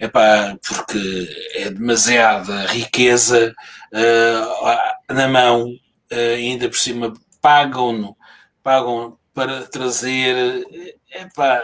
[0.00, 3.54] epá, porque é demasiada riqueza
[3.92, 8.16] uh, na mão, uh, ainda por cima pagam-no,
[8.62, 10.64] pagam para trazer.
[11.10, 11.62] Epá,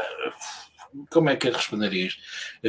[1.10, 2.20] como é que eu responderia isto?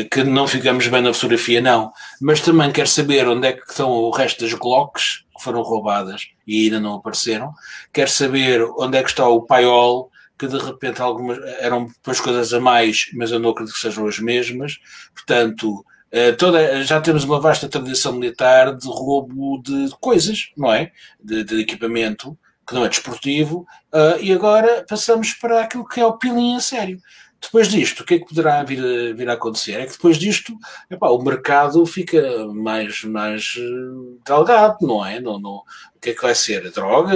[0.10, 1.92] Que não ficamos bem na fotografia, não.
[2.22, 6.28] Mas também quero saber onde é que estão o resto das Glocks que foram roubadas
[6.46, 7.54] e ainda não apareceram.
[7.92, 12.54] Quero saber onde é que está o paiol, que de repente algumas eram depois coisas
[12.54, 14.80] a mais, mas eu não acredito que sejam as mesmas.
[15.14, 20.92] Portanto, eh, toda, já temos uma vasta tradição militar de roubo de coisas, não é?
[21.20, 26.06] De, de equipamento que não é desportivo, uh, e agora passamos para aquilo que é
[26.06, 27.00] o peeling a sério.
[27.44, 29.74] Depois disto, o que é que poderá vir a, vir a acontecer?
[29.74, 30.58] É que depois disto,
[30.90, 35.20] epá, o mercado fica mais, mais uh, delgado, não é?
[35.20, 36.66] Não, não, o que é que vai ser?
[36.66, 37.14] A droga?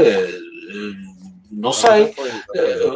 [1.52, 2.14] Não sei.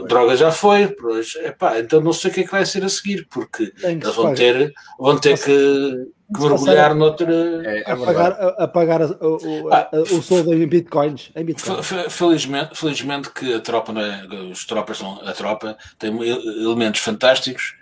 [0.08, 0.88] Droga já foi.
[0.88, 4.16] Pois, epá, então não sei o que é que vai ser a seguir, porque eles
[4.16, 7.34] vão ter, vão ter que que mergulhar noutra.
[7.66, 11.30] É, é a, pagar, a, a pagar o, ah, o soldo em bitcoins.
[11.36, 11.88] Em bitcoins.
[12.10, 14.26] Felizmente, felizmente que a tropa, é?
[14.52, 17.76] os tropas são, a tropa tem elementos fantásticos.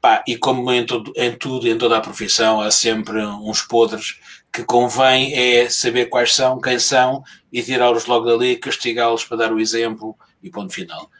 [0.00, 4.18] Pá, e como em, todo, em tudo, em toda a profissão, há sempre uns podres
[4.52, 9.52] que convém é saber quais são, quem são e tirá-los logo dali, castigá-los para dar
[9.52, 11.10] o exemplo e ponto final.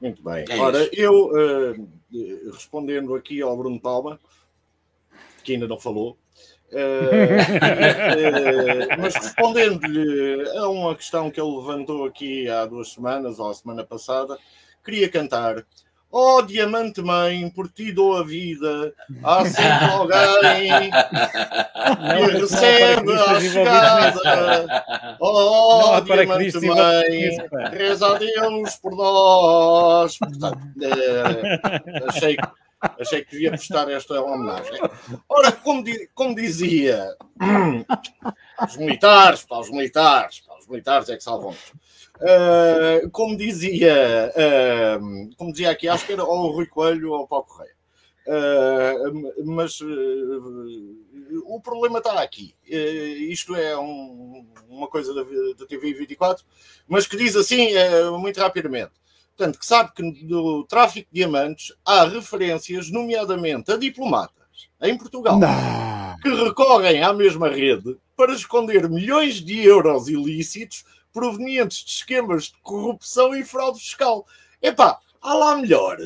[0.00, 0.44] Muito bem.
[0.48, 0.90] É Ora, isso.
[0.94, 1.88] eu uh,
[2.52, 4.18] respondendo aqui ao Bruno Palma,
[5.44, 6.16] que ainda não falou,
[6.70, 7.34] Uh,
[9.00, 13.84] mas respondendo-lhe a uma questão que ele levantou aqui há duas semanas, ou a semana
[13.84, 14.38] passada,
[14.84, 15.66] queria cantar.
[16.12, 18.92] Oh, diamante mãe, por ti dou a vida.
[19.22, 24.84] Há sempre alguém que recebe a chegada.
[25.20, 27.30] Oh, diamante mãe,
[27.70, 30.18] reza a Deus por nós.
[30.18, 32.60] Portanto, uh, achei que
[32.98, 34.80] Achei que devia prestar esta homenagem.
[35.28, 37.14] Ora, como, como dizia,
[38.66, 41.50] os militares, para os militares, militares é que salvam
[42.20, 47.22] uh, como dizia, uh, como dizia aqui, acho que era ou o Rui Coelho ou
[47.22, 47.74] o Paulo Correia.
[48.26, 49.80] Uh, mas
[51.46, 52.54] o problema está aqui.
[52.64, 56.44] isto é um, uma coisa da, da TV 24,
[56.86, 57.70] mas que diz assim,
[58.20, 58.92] muito rapidamente
[59.40, 65.38] Portanto, que sabe que no tráfico de diamantes há referências, nomeadamente a diplomatas em Portugal,
[65.38, 66.16] Não.
[66.20, 72.54] que recorrem à mesma rede para esconder milhões de euros ilícitos provenientes de esquemas de
[72.62, 74.26] corrupção e fraude fiscal.
[74.60, 75.96] Epá, há lá melhor.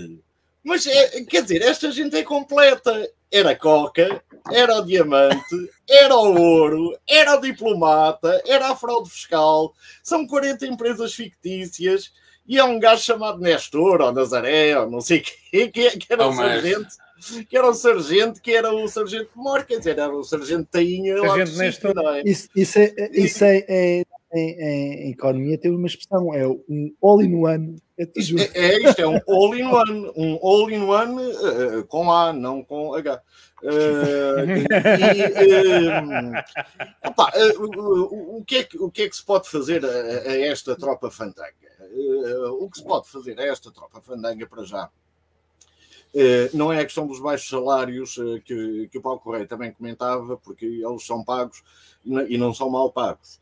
[0.62, 3.10] Mas, é, quer dizer, esta gente é completa.
[3.32, 4.22] Era coca,
[4.52, 9.74] era o diamante, era o ouro, era o diplomata, era a fraude fiscal.
[10.00, 12.12] São 40 empresas fictícias
[12.46, 16.28] e é um gajo chamado Nestor, ou Nazaré, ou não sei quê, que, que era
[16.28, 16.94] oh, um sargento,
[17.48, 21.18] que era um sargento, que era o sargento Mor, quer dizer, era o sargento Tainha.
[21.18, 21.94] Sargento Nestor.
[21.94, 22.22] Não é?
[22.24, 27.80] Isso, isso, é, isso é, é em, em, economia tem uma expressão, é um all-in-one.
[27.96, 33.22] É, é, é, isto, é um all-in-one, um all-in-one uh, com A, não com H.
[33.62, 35.22] Uh, e,
[35.88, 39.88] uh, opa, uh, o, que é que, o que é que se pode fazer a,
[39.88, 41.64] a esta tropa fantanga?
[42.58, 44.90] o que se pode fazer a esta tropa fandanga para já?
[46.52, 50.64] Não é a questão dos baixos salários que, que o Paulo Correia também comentava, porque
[50.64, 51.62] eles são pagos
[52.04, 53.40] e não são mal pagos.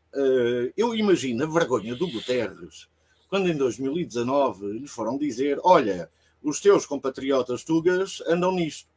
[0.76, 2.88] eu imagino a vergonha do Guterres
[3.32, 6.10] quando em 2019 lhe foram dizer: Olha,
[6.42, 8.90] os teus compatriotas tugas andam nisto.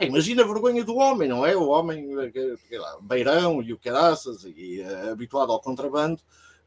[0.00, 1.56] Imagina a vergonha do homem, não é?
[1.56, 6.20] O homem, lá, beirão e o caraças, e habituado ao contrabando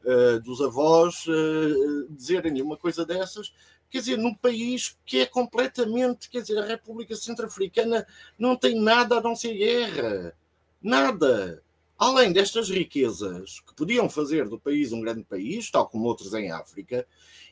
[0.06, 3.52] uh, dos avós, uh, dizerem uma coisa dessas.
[3.90, 8.06] Quer dizer, num país que é completamente, quer dizer, a República Centro-Africana
[8.38, 10.34] não tem nada a não ser guerra.
[10.82, 11.62] Nada.
[11.98, 16.50] Além destas riquezas que podiam fazer do país um grande país, tal como outros em
[16.50, 17.06] África,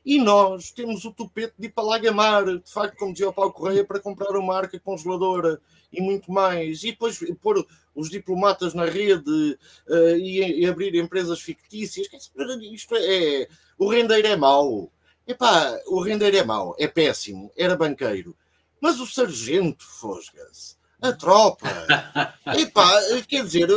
[0.05, 3.33] e nós temos o tupete de ir para lá gamar, de facto, como dizia o
[3.33, 5.59] Paulo Correia, para comprar uma marca congeladora
[5.91, 6.85] e muito mais.
[6.85, 12.07] E depois pôr os diplomatas na rede uh, e, e, abrir empresas fictícias.
[12.71, 14.93] Isto é, o rendeiro é mau.
[15.27, 18.37] Epá, o rendeiro é mau, é péssimo, era banqueiro.
[18.81, 21.69] Mas o sargento Fosga-se a tropa.
[22.59, 22.91] Epá,
[23.29, 23.69] quer dizer,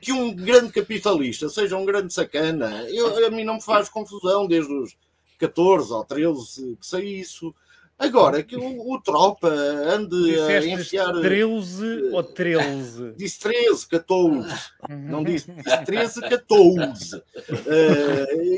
[0.00, 4.46] que um grande capitalista seja um grande sacana, eu, a mim não me faz confusão
[4.46, 4.96] desde os
[5.38, 7.54] 14 ou 13 que sei isso.
[7.98, 11.12] Agora, que o, o tropa ande Disseste a enfiar.
[11.20, 13.14] 13 ou 13?
[13.18, 14.54] Disse 13, 14.
[14.88, 17.16] Não disse, disse 13, 14.
[17.16, 17.22] Uh,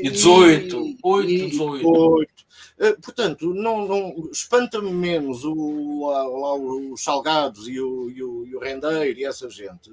[0.03, 1.87] e 18, 8, 18.
[1.87, 2.29] 8.
[2.77, 8.45] Uh, portanto, não, não espanta-me menos o, lá, lá, os salgados e o, e, o,
[8.45, 9.91] e o rendeiro e essa gente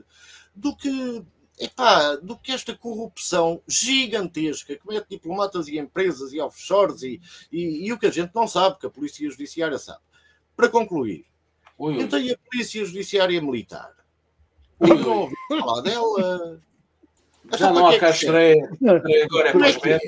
[0.55, 1.23] do que
[1.61, 7.87] epá, do que esta corrupção gigantesca que mete diplomatas e empresas e offshores e, e,
[7.87, 10.01] e, o que a gente não sabe, que a Polícia Judiciária sabe.
[10.57, 11.27] Para concluir,
[11.79, 12.03] ui, ui.
[12.03, 13.93] eu tenho a Polícia Judiciária Militar.
[14.81, 16.61] Não ouvi falar dela.
[17.51, 18.71] Já então, não há é cá estreia.
[19.25, 20.01] Agora é é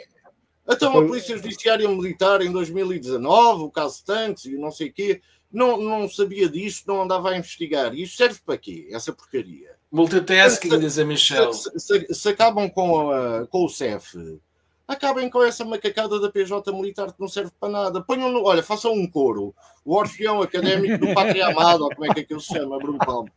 [0.68, 5.20] Então a Polícia Judiciária Militar em 2019, o caso Tanques e não sei o quê,
[5.52, 7.94] não, não sabia disto, não andava a investigar.
[7.94, 8.88] E isto serve para quê?
[8.90, 9.79] Essa porcaria.
[9.92, 11.52] Multitasking, diz a Michelle.
[11.52, 14.38] Se, se, se, acabam com, a, com o CEF,
[14.86, 18.00] acabem com essa macacada da PJ militar que não serve para nada.
[18.00, 19.54] Ponham no, olha, façam um coro.
[19.84, 23.30] O Orfeão Académico do Pátria Amado, ou como é que aquilo se chama, Bruno Palmo.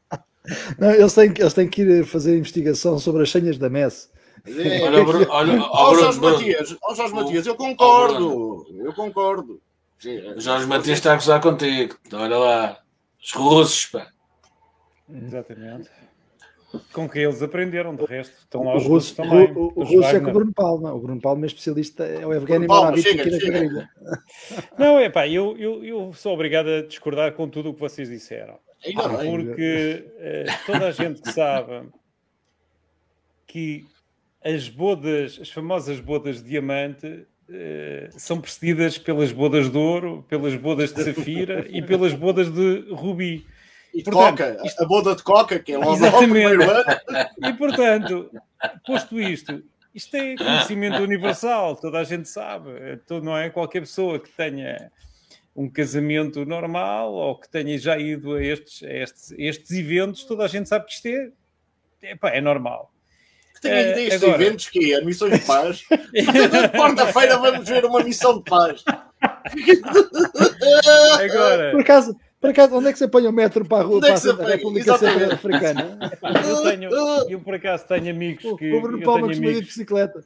[0.78, 4.12] Não, eles, têm, eles têm que ir fazer investigação sobre as senhas da MES.
[4.46, 9.62] É, olha, Bruno, olha, ó, Jorge Matias, ó, Jorge Matias, eu concordo, eu concordo.
[10.36, 12.80] Jorge Matias está a gozar contigo, olha lá,
[13.24, 14.08] os russos, pá.
[15.10, 15.90] Exatamente.
[16.92, 19.52] Com que eles aprenderam, de resto, estão lá os russos também.
[19.52, 20.94] O, o, o russo é com o Bruno Palma.
[20.94, 23.90] O Bruno Palma é especialista, é o Evgeny Moravich aqui na quadrilha.
[24.78, 28.10] Não, é pá, eu, eu, eu sou obrigado a discordar com tudo o que vocês
[28.10, 28.58] disseram.
[29.30, 31.88] Porque uh, toda a gente sabe
[33.46, 33.86] que
[34.44, 40.56] as bodas, as famosas bodas de diamante, uh, são precedidas pelas bodas de ouro, pelas
[40.56, 43.46] bodas de safira e pelas bodas de rubi.
[43.94, 44.84] E portanto, Coca, isto...
[44.84, 46.66] a boda de Coca, que é logo Exatamente.
[47.38, 48.32] E portanto,
[48.86, 52.72] posto isto, isto é conhecimento universal, toda a gente sabe,
[53.22, 54.92] não é qualquer pessoa que tenha
[55.56, 60.24] um casamento normal ou que tenha já ido a estes, a estes, a estes eventos,
[60.24, 61.30] toda a gente sabe que isto é,
[62.02, 62.92] é, pá, é normal.
[63.54, 64.44] Que tenha ido a estes agora...
[64.44, 65.84] eventos que é missões de paz.
[66.76, 68.84] Quarta-feira vamos ver uma missão de paz.
[71.24, 74.02] Agora, por acaso, por acaso, onde é que você põe o metro para a rua,
[74.06, 75.98] é para a República Centro-Africana?
[76.46, 76.90] Eu, tenho,
[77.30, 78.74] eu, por acaso, tenho amigos que.
[78.74, 80.22] O Bruno Palma costuma ir de bicicleta.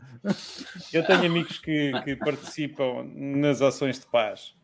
[0.91, 4.55] Eu tenho amigos que, que participam nas ações de paz.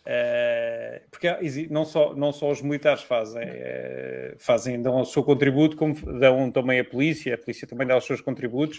[0.00, 1.28] Uh, porque
[1.70, 6.50] não só, não só os militares fazem, uh, fazem, dão o seu contributo, como dão
[6.50, 8.76] também a polícia, a polícia também dá os seus contributos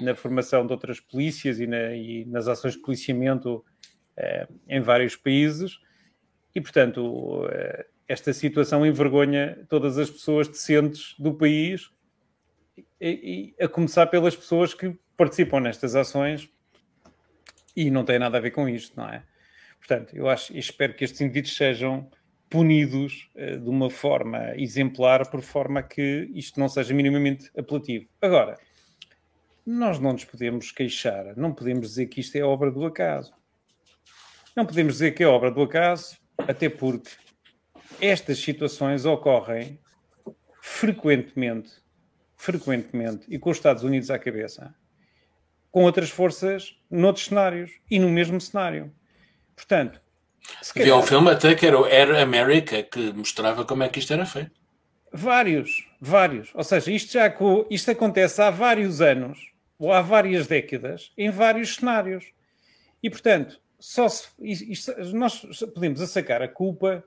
[0.00, 5.16] na formação de outras polícias e, na, e nas ações de policiamento uh, em vários
[5.16, 5.78] países.
[6.54, 11.90] E, portanto, eh, esta situação envergonha todas as pessoas decentes do país,
[13.00, 16.48] e, a começar pelas pessoas que participam nestas ações
[17.74, 19.24] e não tem nada a ver com isto, não é?
[19.78, 22.08] Portanto, eu acho e espero que estes indivíduos sejam
[22.48, 28.06] punidos uh, de uma forma exemplar, por forma que isto não seja minimamente apelativo.
[28.20, 28.58] Agora,
[29.66, 33.34] nós não nos podemos queixar, não podemos dizer que isto é obra do acaso.
[34.54, 37.10] Não podemos dizer que é obra do acaso até porque
[38.00, 39.78] estas situações ocorrem
[40.60, 41.70] frequentemente,
[42.36, 44.74] frequentemente, e com os Estados Unidos à cabeça,
[45.70, 48.92] com outras forças noutros cenários e no mesmo cenário.
[49.54, 50.00] Portanto,
[50.60, 53.88] se calhar, Havia um filme até que era o Air America que mostrava como é
[53.88, 54.52] que isto era feito.
[55.12, 56.50] Vários, vários.
[56.54, 57.32] Ou seja, isto já
[57.70, 59.38] isto acontece há vários anos
[59.78, 62.24] ou há várias décadas em vários cenários.
[63.02, 65.40] E portanto, só se, isto, nós
[65.74, 67.02] podemos assacar a culpa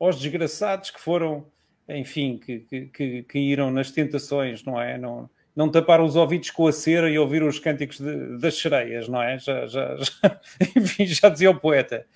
[0.00, 1.46] aos desgraçados que foram,
[1.86, 4.96] enfim, que, que, que caíram nas tentações, não é?
[4.96, 9.06] Não, não taparam os ouvidos com a cera e ouviram os cânticos de, das sereias,
[9.06, 9.38] não é?
[9.38, 10.40] Já, já, já,
[10.74, 12.06] enfim, já dizia o poeta.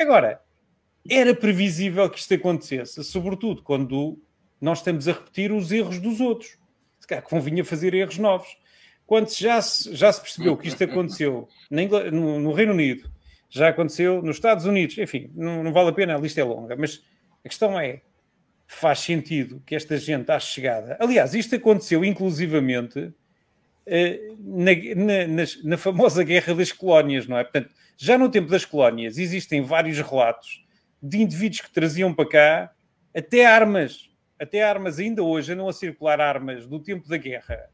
[0.00, 0.40] Agora,
[1.06, 4.18] era previsível que isto acontecesse, sobretudo quando
[4.58, 6.56] nós estamos a repetir os erros dos outros.
[6.98, 8.48] Se calhar convinha fazer erros novos.
[9.04, 13.11] Quando já se, já se percebeu que isto aconteceu no, no Reino Unido,
[13.54, 16.74] já aconteceu nos Estados Unidos, enfim, não, não, vale a pena, a lista é longa,
[16.74, 17.04] mas
[17.44, 18.00] a questão é:
[18.66, 20.96] faz sentido que esta gente à chegada.
[20.98, 23.12] Aliás, isto aconteceu inclusivamente
[23.84, 24.72] eh, na,
[25.28, 27.44] na, na, famosa Guerra das Colónias, não é?
[27.44, 30.64] Portanto, já no tempo das colónias existem vários relatos
[31.02, 32.72] de indivíduos que traziam para cá
[33.14, 34.08] até armas,
[34.40, 37.68] até armas, ainda hoje andam a circular armas do tempo da guerra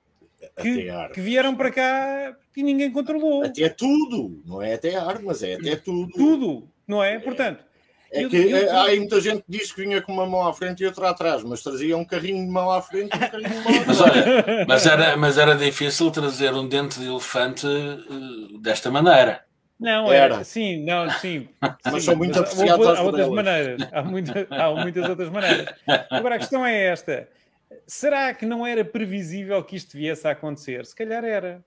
[0.61, 3.45] que, que, vieram para cá que ninguém controlou.
[3.45, 6.11] Até tudo, não é até armas, é até tudo.
[6.13, 7.19] Tudo, não é?
[7.19, 7.65] Portanto,
[8.11, 10.47] é eu, que eu, eu, há muita gente que diz que vinha com uma mão
[10.47, 13.29] à frente e outra atrás, mas trazia um carrinho de mão à frente e um
[13.29, 13.87] carrinho de mão atrás.
[13.87, 19.45] Mas, olha, mas, era, mas era difícil trazer um dente de elefante uh, desta maneira.
[19.79, 20.37] Não, era.
[20.37, 20.45] era.
[20.45, 21.49] Sim, não, sim.
[21.85, 23.89] Mas sim, são muito apreciados há, há outras maneiras.
[23.93, 25.67] Há, muita, há muitas outras maneiras.
[26.11, 27.29] Agora, a questão é esta.
[27.87, 30.85] Será que não era previsível que isto viesse a acontecer?
[30.87, 31.65] Se calhar era.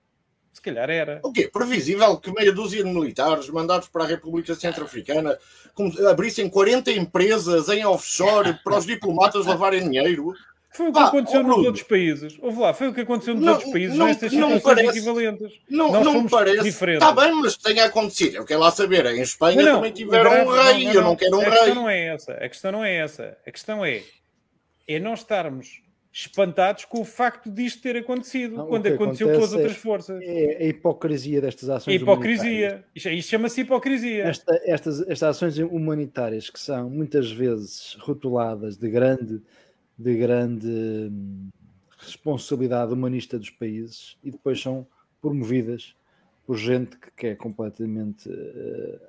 [0.52, 1.20] Se calhar era.
[1.22, 1.48] O quê?
[1.50, 5.38] Previsível que meia dúzia de militares mandados para a República Centro-Africana
[6.10, 10.34] abrissem 40 empresas em offshore para os diplomatas lavarem dinheiro?
[10.74, 12.38] Foi o que ah, aconteceu oh, nos outros países.
[12.40, 15.52] Houve lá, foi o que aconteceu nos não, outros países não, nestas situações parece, equivalentes.
[15.68, 16.62] Não, Nós não parece.
[16.62, 17.06] Diferentes.
[17.06, 18.36] Está bem, mas tenha acontecido.
[18.36, 19.04] Eu quero lá saber.
[19.06, 20.96] Em Espanha não, também tiveram um rei.
[20.96, 21.50] eu não quero um a rei.
[21.50, 22.32] A questão não é essa.
[22.32, 23.38] A questão não é essa.
[23.46, 24.02] A questão é,
[24.88, 25.82] é nós estarmos
[26.12, 30.20] espantados com o facto disto ter acontecido, não, quando aconteceu com as outras forças.
[30.22, 31.94] É a hipocrisia destas ações.
[31.94, 32.84] A hipocrisia.
[32.94, 34.24] Isto, isto chama-se hipocrisia.
[34.24, 39.40] Esta, estas, estas ações humanitárias que são muitas vezes rotuladas de grande,
[39.96, 41.48] de grande hum,
[41.96, 44.86] responsabilidade humanista dos países e depois são
[45.20, 45.94] promovidas
[46.44, 49.00] por gente que, que é completamente uh,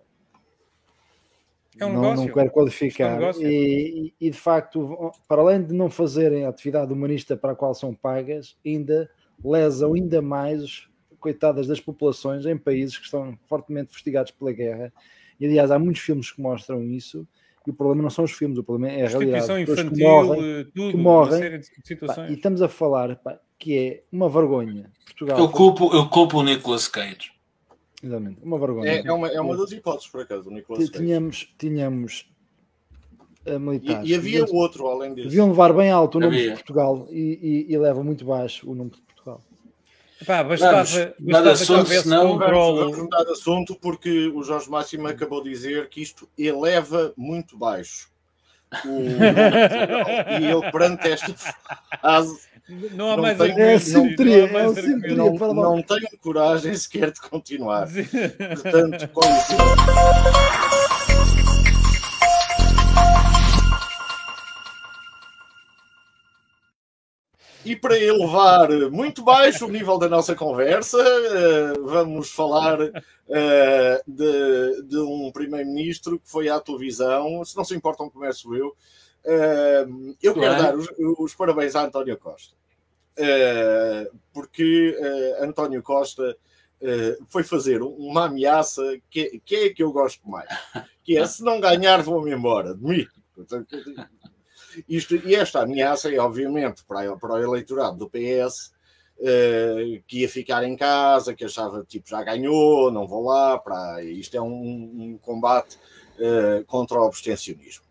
[1.79, 2.25] é um não, negócio.
[2.27, 3.21] não quero qualificar.
[3.21, 7.53] É um e, e, de facto, para além de não fazerem a atividade humanista para
[7.53, 9.09] a qual são pagas, ainda
[9.43, 10.87] lesam ainda mais
[11.19, 14.93] coitadas das populações em países que estão fortemente investigados pela guerra.
[15.39, 17.27] E aliás, há muitos filmes que mostram isso.
[17.65, 19.61] E o problema não são os filmes, o problema é a realidade.
[19.61, 21.61] Infantil, que morrem, tudo, que morrem.
[22.05, 24.91] Pá, e estamos a falar pá, que é uma vergonha.
[25.05, 27.32] Portugal, eu culpo, eu culpo o Nicolas Cage.
[28.03, 28.91] Exatamente, uma vergonha.
[28.91, 32.29] É, é, uma, é uma das hipóteses, por acaso, o Nicolas Tínhamos, tínhamos
[33.59, 34.07] militares.
[34.07, 35.29] E, e havia tínhamos, outro, além disso.
[35.29, 36.49] Deviam levar bem alto o nome havia.
[36.49, 39.41] de Portugal e, e, e, leva muito baixo o nome de Portugal.
[40.25, 42.79] Pá, bastava, vamos, bastava assunto, senão, controle.
[42.79, 47.13] Vamos, vamos mudar de assunto porque o Jorge Máximo acabou de dizer que isto eleva
[47.15, 48.11] muito baixo.
[48.85, 48.99] O,
[50.41, 51.33] e ele perante esta
[52.01, 57.11] fase não há mais tenho, é simetria, não, é simetria, não, não tenho coragem sequer
[57.11, 57.87] de continuar.
[57.89, 59.21] Portanto, com
[67.65, 72.77] E para elevar muito baixo o nível da nossa conversa, eh, vamos falar
[73.29, 77.43] eh, de, de um primeiro-ministro que foi à televisão.
[77.45, 78.75] Se não se importam, começo eu.
[79.25, 79.85] Eh,
[80.21, 82.55] eu quero dar os, os parabéns a António Costa.
[84.33, 84.97] Porque
[85.39, 86.35] António Costa
[87.29, 90.49] foi fazer uma ameaça que, que é que eu gosto mais.
[91.03, 93.07] Que é, se não ganhar, vou-me embora de mim.
[94.87, 98.73] Isto, e esta ameaça é, obviamente, para, para o eleitorado do PS,
[99.19, 103.57] uh, que ia ficar em casa, que achava tipo já ganhou, não vou lá.
[103.57, 104.53] Para, isto é um,
[105.13, 105.77] um combate
[106.17, 107.85] uh, contra o abstencionismo.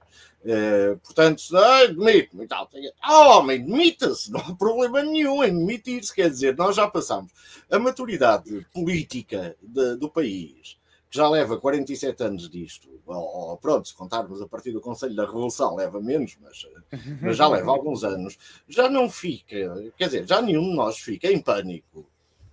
[0.45, 1.43] Uh, portanto,
[1.95, 2.69] demite-me e tal.
[3.01, 6.15] Ah, homem, demita-se, não há problema nenhum em demitir-se.
[6.15, 7.31] Quer dizer, nós já passamos
[7.71, 10.77] a maturidade política de, do país
[11.13, 15.27] que já leva 47 anos disto, ou, pronto, se contarmos a partir do Conselho da
[15.27, 16.67] Revolução, leva menos, mas,
[17.21, 21.31] mas já leva alguns anos, já não fica, quer dizer, já nenhum de nós fica
[21.31, 22.09] em pânico.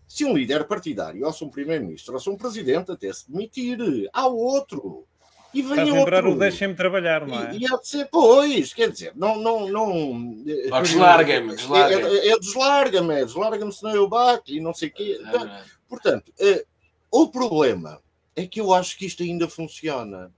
[0.05, 3.77] Se um líder partidário, ou se um primeiro-ministro, ou se um presidente até se demitir,
[4.11, 5.05] há outro.
[5.53, 6.31] E vem Estás outro.
[6.31, 7.55] o deixem-me trabalhar, não é?
[7.55, 9.37] E, e há de ser, pois, quer dizer, não.
[9.37, 10.43] não, não
[10.81, 12.03] deslarga-me, deslarga-me.
[12.03, 15.19] É, é, é deslarga-me, deslarga-me, senão eu bato e não sei o quê.
[15.25, 16.65] É, Portanto, é,
[17.11, 17.99] o problema
[18.35, 20.31] é que eu acho que isto ainda funciona.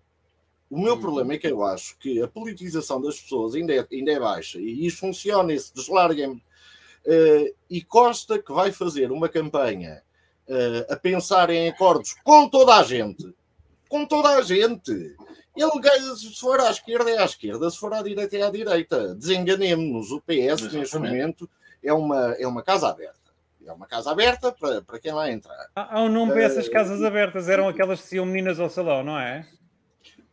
[0.69, 1.01] O meu uhum.
[1.01, 4.57] problema é que eu acho que a politização das pessoas ainda é, ainda é baixa
[4.57, 6.41] e isto funciona, esse deslarguem-me.
[7.05, 10.01] Uh, e Costa que vai fazer uma campanha
[10.47, 13.33] uh, a pensar em acordos com toda a gente,
[13.91, 14.89] com toda a gente.
[15.53, 19.13] Ele, se for à esquerda, é à esquerda, se for à direita, é à direita.
[19.15, 20.11] Desenganemos-nos.
[20.11, 20.77] O PS, Exatamente.
[20.77, 21.49] neste momento,
[21.83, 23.19] é uma, é uma casa aberta.
[23.67, 25.67] É uma casa aberta para, para quem lá entrar.
[25.75, 28.69] Há, há um nome para essas casas abertas, eram aquelas que se iam meninas ao
[28.69, 29.45] salão, não é?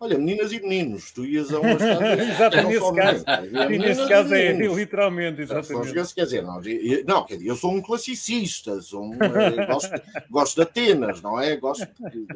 [0.00, 3.24] Olha, meninas e meninos, tu ias a uma Exato, nesse caso,
[3.68, 6.14] e nesse caso é literalmente, exatamente.
[6.14, 6.60] Quer dizer, não,
[7.04, 9.90] não, quer dizer, eu sou um classicista, sou um, eh, gosto,
[10.30, 11.56] gosto de Atenas, não é?
[11.56, 12.26] Gosto de,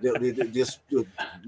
[0.00, 0.78] de, de, desse.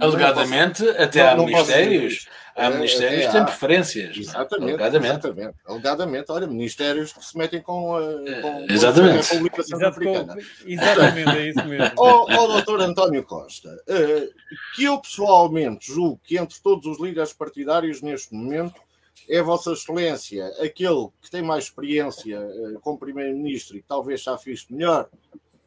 [0.01, 2.29] Alegadamente, até há ministérios,
[2.59, 4.17] há é, ministérios que têm preferências.
[4.17, 5.13] Exatamente, alegadamente.
[5.13, 5.55] exatamente.
[5.67, 9.13] Alegadamente, olha, ministérios que se metem com, eh, com, exatamente.
[9.13, 10.37] com a República Centro-Africana.
[10.67, 11.93] Exatamente, é isso mesmo.
[11.97, 14.29] Ó oh, oh, doutor António Costa, uh,
[14.75, 18.81] que eu pessoal pessoalmente julgo que entre todos os líderes partidários neste momento
[19.29, 24.37] é Vossa Excelência aquele que tem mais experiência uh, como Primeiro-Ministro e que talvez já
[24.39, 25.09] fez melhor.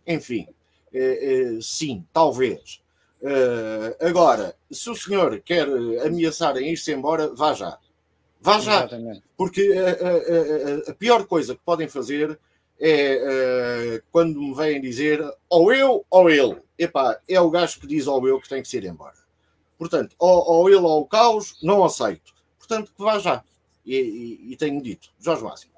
[0.05, 0.47] Enfim,
[0.93, 2.80] uh, uh, sim, talvez.
[3.99, 5.67] Agora, se o senhor quer
[6.05, 7.77] ameaçar em ir-se embora, vá já.
[8.39, 8.79] Vá já.
[8.79, 9.23] Exatamente.
[9.37, 12.39] Porque a, a, a, pior coisa que podem fazer
[12.79, 16.57] é quando me vêm dizer ou eu ou ele.
[16.77, 19.21] Epá, é o gajo que diz ou eu que tem que ser embora.
[19.77, 22.33] Portanto, ou, ou ele ou o caos, não aceito.
[22.57, 23.43] Portanto, que vá já.
[23.85, 25.09] E, e, e tenho dito.
[25.19, 25.71] Jorge Máximo.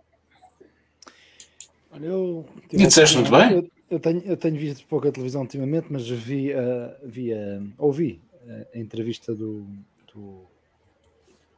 [1.92, 3.72] Olha, eu, e disseste muito bem.
[3.94, 6.58] Eu, tenho, eu tenho visto pouca televisão ultimamente, mas vi, uh,
[7.04, 9.68] vi uh, ouvi uh, a entrevista do,
[10.12, 10.48] do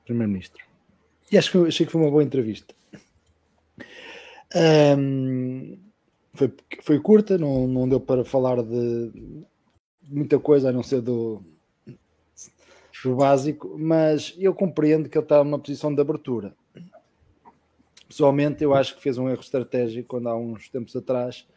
[0.04, 0.62] Primeiro-Ministro.
[1.32, 2.76] E acho que achei que foi uma boa entrevista.
[4.54, 5.78] Um,
[6.34, 9.14] foi, foi curta, não, não deu para falar de
[10.04, 11.42] muita coisa a não ser do,
[13.02, 16.54] do básico, mas eu compreendo que ele está numa posição de abertura.
[18.10, 21.48] Pessoalmente, eu acho que fez um erro estratégico quando há uns tempos atrás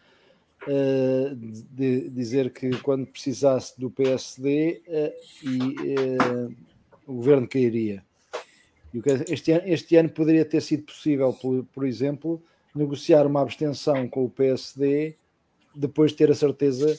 [0.66, 6.56] uh, de dizer que quando precisasse do PSD uh, eh, e uh,
[7.06, 8.04] o governo cairia.
[9.28, 12.42] Este ano, este ano poderia ter sido possível, por, por exemplo,
[12.74, 15.14] negociar uma abstenção com o PSD
[15.74, 16.96] depois de ter a certeza eh,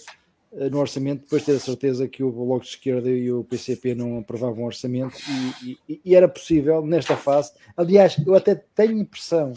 [0.52, 3.94] no orçamento, depois de ter a certeza que o Bloco de Esquerda e o PCP
[3.94, 5.16] não aprovavam o orçamento
[5.64, 7.52] e, e, e, era possível nesta fase.
[7.78, 9.54] Aliás, eu até tenho impressão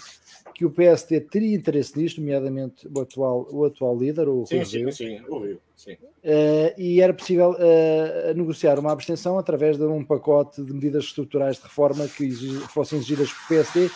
[0.54, 4.64] que o PSD teria interesse nisto, nomeadamente o atual, o atual líder, o sim, Rui
[4.66, 5.94] sim, sim, o Rio, sim.
[5.94, 11.56] Uh, e era possível uh, negociar uma abstenção através de um pacote de medidas estruturais
[11.56, 13.90] de reforma que exig, fossem exigidas pelo PSD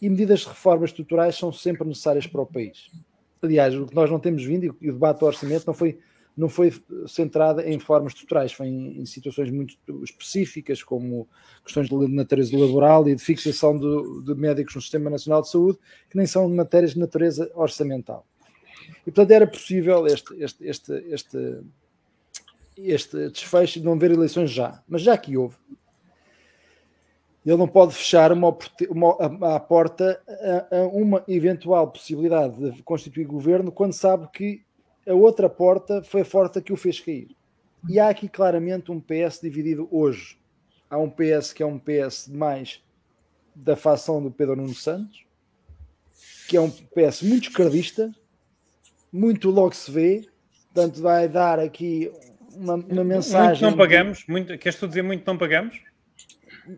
[0.00, 2.90] e medidas de reforma estruturais são sempre necessárias para o país.
[3.42, 5.98] Aliás, o que nós não temos vindo e o debate do orçamento não foi
[6.38, 6.72] não foi
[7.08, 11.28] centrada em formas estruturais, foi em, em, situações muito específicas, como
[11.64, 15.78] questões de natureza laboral e de fixação de, de, médicos no Sistema Nacional de Saúde,
[16.08, 18.24] que nem são matérias de natureza orçamental.
[19.00, 21.60] E, portanto, era possível este, este, este, este,
[22.76, 25.56] este desfecho de não haver eleições já, mas já que houve,
[27.44, 28.56] ele não pode fechar uma,
[28.90, 30.22] uma, a, a porta
[30.70, 34.67] a, a uma eventual possibilidade de constituir governo quando sabe que
[35.08, 37.28] a outra porta foi a porta que o fez cair.
[37.88, 40.38] E há aqui claramente um PS dividido hoje.
[40.90, 42.82] Há um PS que é um PS mais
[43.54, 45.24] da facção do Pedro Nuno Santos,
[46.48, 48.12] que é um PS muito esquerdista,
[49.12, 50.28] muito logo se vê,
[50.66, 52.10] portanto vai dar aqui
[52.54, 53.62] uma, uma mensagem.
[53.62, 55.80] Muito não pagamos, muito, queres tu dizer muito não pagamos?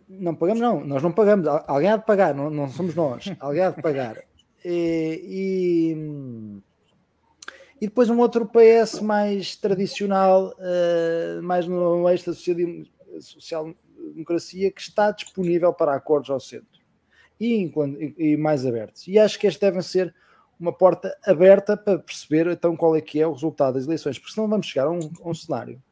[0.09, 3.63] Não pagamos, não, nós não pagamos, alguém há de pagar, não, não somos nós, alguém
[3.63, 4.17] há de pagar.
[4.63, 6.61] E, e
[7.81, 12.37] e depois um outro PS mais tradicional, uh, mais no eixo da
[13.21, 16.81] social-democracia, que está disponível para acordos ao centro
[17.41, 17.73] e,
[18.19, 19.09] e, mais abertos.
[19.09, 20.15] E acho que este devem ser
[20.59, 24.35] uma porta aberta para perceber então qual é que é o resultado das eleições, porque
[24.35, 25.83] senão vamos chegar a um, a um cenário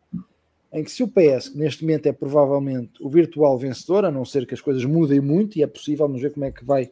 [0.73, 4.25] em que se o PS, que neste momento é provavelmente o virtual vencedor, a não
[4.25, 6.91] ser que as coisas mudem muito, e é possível, vamos ver como é que vai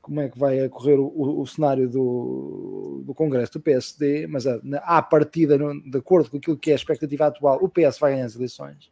[0.00, 4.60] como é que vai ocorrer o, o, cenário do, do Congresso do PSD, mas a,
[4.82, 8.12] à partida, no, de acordo com aquilo que é a expectativa atual, o PS vai
[8.12, 8.90] ganhar as eleições.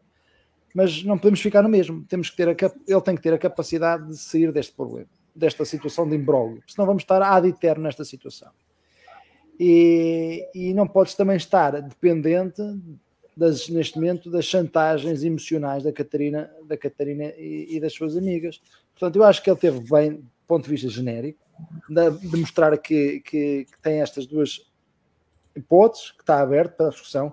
[0.75, 2.05] Mas não podemos ficar no mesmo.
[2.05, 5.65] Temos que ter a, ele tem que ter a capacidade de sair deste problema, desta
[5.65, 8.51] situação de imbróglio, senão vamos estar ad eterno nesta situação.
[9.59, 12.63] E, e não podes também estar dependente
[13.37, 18.61] das, neste momento das chantagens emocionais da Catarina, da Catarina e, e das suas amigas.
[18.93, 21.39] Portanto, eu acho que ele teve bem ponto de vista genérico,
[21.89, 24.67] de mostrar que, que, que tem estas duas
[25.55, 27.33] hipóteses, que está aberto para a discussão.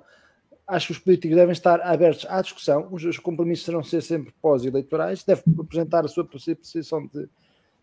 [0.67, 5.23] Acho que os políticos devem estar abertos à discussão, os, compromissos serão ser sempre pós-eleitorais,
[5.23, 7.29] deve apresentar a sua posição de,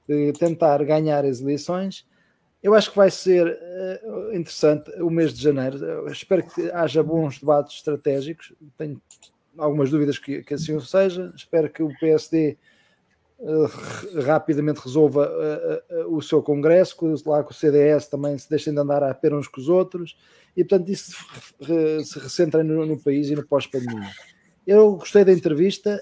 [0.08, 2.06] de, tentar ganhar as eleições.
[2.60, 5.78] Eu acho que vai ser uh, interessante o mês de janeiro.
[5.78, 8.52] Eu espero que haja bons debates estratégicos.
[8.76, 9.00] Tenho
[9.58, 11.32] algumas dúvidas que, que assim seja.
[11.36, 12.56] Espero que o PSD eh,
[14.24, 18.78] rapidamente resolva uh, uh, o seu congresso, lá com o CDS também se deixem de
[18.78, 20.16] andar a pera uns com os outros,
[20.56, 21.12] e portanto isso
[22.04, 24.10] se recentra no, no país e no pós-pandemia.
[24.66, 26.00] eu gostei da entrevista.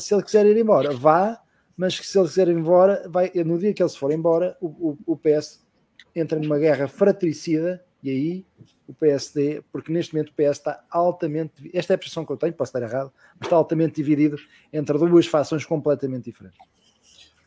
[0.00, 1.38] Se ele quiser ir embora, vá,
[1.76, 4.66] mas se ele quiser ir embora, vai, no dia que ele se for embora, o,
[4.66, 5.66] o, o PS
[6.14, 8.46] entra numa guerra fratricida e aí
[8.86, 12.36] o PSD, porque neste momento o PS está altamente, esta é a percepção que eu
[12.36, 14.36] tenho, posso estar errado, mas está altamente dividido
[14.72, 16.58] entre duas fações completamente diferentes.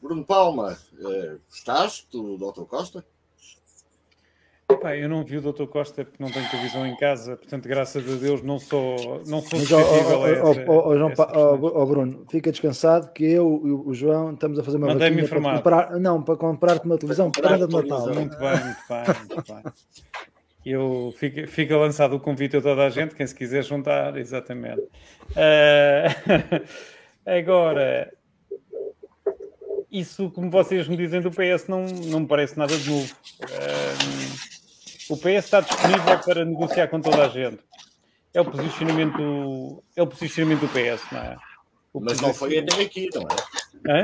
[0.02, 2.64] Bruno Palma, eh, gostaste do Dr.
[2.64, 3.06] Costa?
[4.72, 5.66] Epá, eu não vi o Dr.
[5.66, 9.60] Costa porque não tenho televisão em casa, portanto, graças a Deus, não sou, não sou
[9.60, 14.94] suscetível a essa, Bruno, fica descansado que eu e o João estamos a fazer uma
[14.96, 18.14] vaquinha para comprar, não, para comprar-te uma televisão para de Natal.
[18.14, 19.74] Muito bem, muito bem, muito bem.
[20.66, 24.82] Eu fica, fica lançado o convite a toda a gente, quem se quiser juntar, exatamente.
[25.32, 26.62] Uh,
[27.26, 28.12] agora,
[29.92, 33.14] isso, como vocês me dizem do PS, não, não me parece nada de novo.
[33.44, 37.60] Uh, o PS está disponível para negociar com toda a gente.
[38.34, 41.36] É o posicionamento, é o posicionamento do PS, não é?
[41.94, 44.04] O Mas não foi até aqui, não é?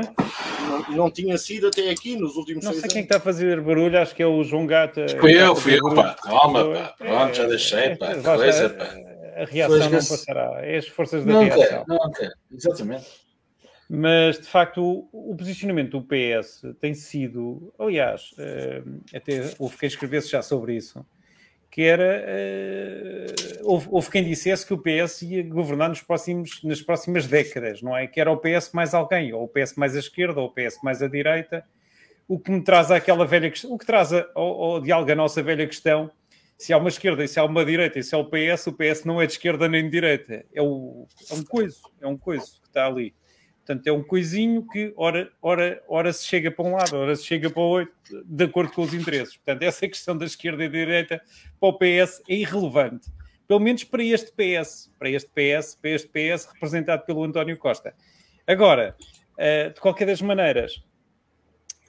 [0.68, 3.60] Não, não tinha sido até aqui nos últimos Não sei quem é está a fazer
[3.62, 5.06] barulho, acho que é o João Gata.
[5.18, 6.14] Fui eu, fui eu, pá.
[6.22, 6.94] Calma, pá.
[6.98, 8.10] Pronto, já deixei, pá.
[8.10, 8.84] É, coisa, pá.
[9.36, 10.58] A reação não passará.
[10.62, 11.84] É as forças da não reação.
[11.84, 13.06] Quer, não quer, exatamente.
[13.88, 19.86] Mas, de facto, o, o, posicionamento do PS tem sido, aliás, uh, até houve quem
[19.86, 21.06] escrevesse já sobre isso,
[21.70, 26.82] que era, uh, houve, houve, quem dissesse que o PS ia governar nos próximos, nas
[26.82, 28.06] próximas décadas, não é?
[28.06, 30.82] Que era o PS mais alguém, ou o PS mais à esquerda, ou o PS
[30.82, 31.64] mais à direita,
[32.28, 35.66] o que me traz àquela velha questão, o que traz ao, diálogo a nossa velha
[35.66, 36.10] questão,
[36.58, 38.72] se há uma esquerda e se há uma direita e se há o PS, o
[38.74, 42.18] PS não é de esquerda nem de direita, é, o, é um coiso, é um
[42.18, 43.14] coiso que está ali.
[43.68, 47.26] Portanto, é um coisinho que ora, ora, ora se chega para um lado, ora se
[47.26, 47.92] chega para o outro,
[48.24, 49.36] de acordo com os interesses.
[49.36, 51.20] Portanto, essa questão da esquerda e da direita
[51.60, 53.10] para o PS é irrelevante.
[53.46, 57.94] Pelo menos para este PS, para este PS, para este PS representado pelo António Costa.
[58.46, 58.96] Agora,
[59.34, 60.82] uh, de qualquer das maneiras,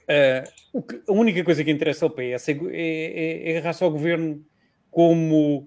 [0.05, 4.45] que, a única coisa que interessa ao PS é, é, é, é agarrar-se ao governo
[4.91, 5.59] como,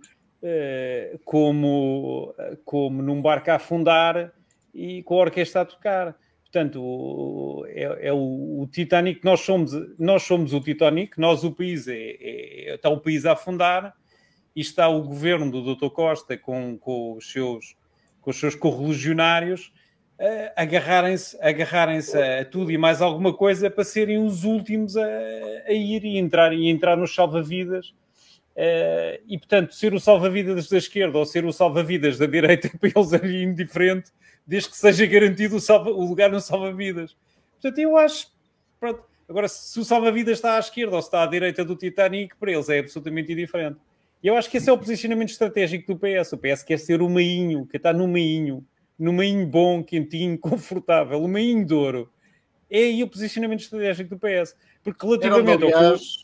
[0.42, 2.34] uh, como,
[2.66, 4.30] como num barco a afundar
[4.74, 6.16] e com a orquestra a tocar.
[6.42, 11.88] Portanto, é, é o, o, Titanic, nós somos, nós somos o Titanic, nós o país,
[11.88, 13.94] é, é, está o país a afundar
[14.54, 15.88] e está o governo do Dr.
[15.88, 17.76] Costa com, com os seus
[18.20, 19.72] com os seus correligionários
[20.56, 25.04] agarrarem-se agarrarem a tudo e mais alguma coisa para serem os últimos a,
[25.66, 30.78] a ir e entrar, e entrar nos salva-vidas uh, e portanto ser o salva-vidas da
[30.78, 34.10] esquerda ou ser o salva-vidas da direita para eles é indiferente
[34.46, 37.16] desde que seja garantido o, salva, o lugar no salva-vidas.
[37.52, 38.28] Portanto, eu acho.
[38.78, 39.02] Pronto.
[39.28, 42.52] Agora, se o salva-vidas está à esquerda ou se está à direita do Titanic, para
[42.52, 43.78] eles é absolutamente indiferente.
[44.22, 46.32] E eu acho que esse é o posicionamento estratégico do PS.
[46.32, 48.64] O PS quer ser o meinho, que está no meinho,
[48.98, 52.12] no meinho bom, quentinho, confortável, o meinho de ouro.
[52.70, 54.56] É aí o posicionamento estratégico do PS.
[54.82, 55.70] Porque relativamente ao,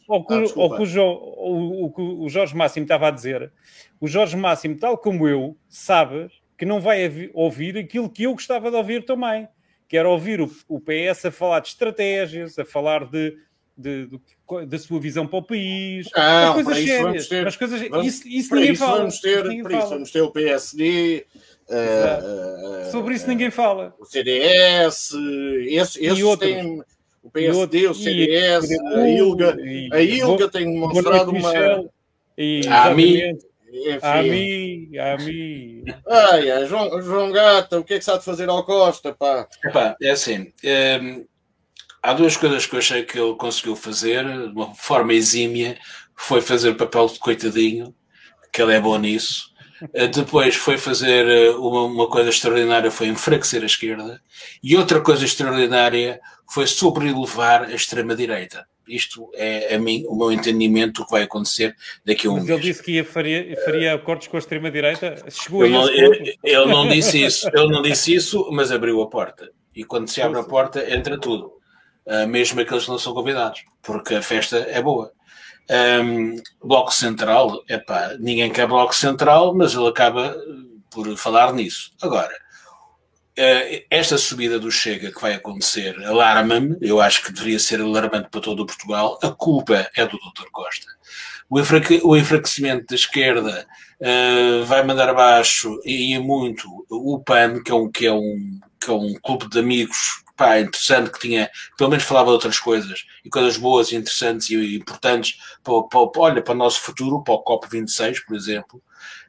[0.08, 3.52] ao, que, ah, ao, que o, o, o, o Jorge Máximo estava a dizer,
[4.00, 6.28] o Jorge Máximo, tal como eu, sabe
[6.58, 9.48] que não vai ouvir aquilo que eu gostava de ouvir também,
[9.88, 13.38] que era ouvir o, o PS a falar de estratégias, a falar de,
[13.76, 17.28] de, de, da sua visão para o país, não, coisas sérias.
[17.28, 18.98] Ter, coisas, vamos, isso, isso ninguém isso fala.
[18.98, 19.78] Vamos ter, isso fala.
[19.78, 21.26] isso vamos ter o PSD.
[21.68, 23.94] Uh, uh, Sobre isso ninguém fala.
[23.98, 25.12] O CDS,
[25.68, 26.82] esse, esses têm
[27.22, 29.56] o PSD, o CDS, e, a ILGA.
[29.60, 31.88] E, a ILGA tem demonstrado uma.
[32.36, 33.38] E, a mim,
[34.02, 35.84] a mim, a mim.
[36.08, 39.46] Ai, João, João Gata, o que é que sabe fazer ao Costa, pá?
[39.64, 40.52] Epá, é assim,
[41.02, 41.26] hum,
[42.02, 45.78] há duas coisas que eu achei que ele conseguiu fazer de uma forma exímia.
[46.16, 47.94] Foi fazer o papel de coitadinho,
[48.52, 49.48] que ele é bom nisso.
[49.94, 54.20] Eh, depois foi fazer eh, uma, uma, coisa extraordinária, foi enfraquecer a esquerda.
[54.62, 58.66] E outra coisa extraordinária foi sobrelevar a extrema-direita.
[58.88, 62.44] Isto é a mim, o meu entendimento do que vai acontecer daqui a um Mas
[62.44, 62.58] mês.
[62.58, 65.24] ele disse que ia, faria, faria acordos com a extrema-direita?
[65.30, 69.08] Chegou ele, não, ele, ele não disse isso, ele não disse isso, mas abriu a
[69.08, 69.50] porta.
[69.74, 71.52] E quando se abre a porta, entra tudo.
[72.06, 75.12] Uh, mesmo aqueles que não são convidados, porque a festa é boa.
[75.70, 80.34] Um, bloco Central, epá, ninguém quer Bloco Central, mas ele acaba
[80.90, 81.92] por falar nisso.
[82.00, 82.34] Agora,
[83.90, 88.40] esta subida do Chega que vai acontecer alarma-me, eu acho que deveria ser alarmante para
[88.40, 90.48] todo o Portugal, a culpa é do Dr.
[90.50, 90.86] Costa.
[91.48, 93.66] O, enfraque, o enfraquecimento da esquerda
[94.00, 98.60] uh, vai mandar abaixo e, e muito o PAN, que é um, que é um,
[98.80, 102.58] que é um clube de amigos pá, interessante, que tinha, pelo menos falava de outras
[102.58, 107.34] coisas, e coisas boas, interessantes e importantes para, para, olha, para o nosso futuro, para
[107.34, 108.82] o COP26, por exemplo.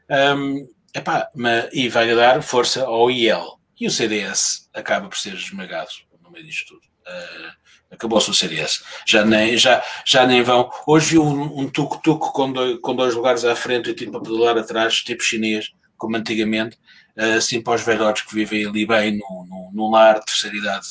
[0.10, 3.59] Um, Epá, mas, e vai dar força ao IEL.
[3.80, 5.90] E o CDS acaba por ser esmagado
[6.22, 6.88] no meio disto tudo.
[7.08, 7.60] Uh,
[7.92, 8.84] Acabou-se o CDS.
[9.06, 10.70] Já nem, já, já nem vão.
[10.86, 14.58] Hoje vi um, um tuk-tuk com, com dois lugares à frente e tipo a pedalar
[14.58, 16.78] atrás, tipo chinês, como antigamente,
[17.18, 20.88] assim para os velhotes que vivem ali bem no, no, no lar, terceira idade,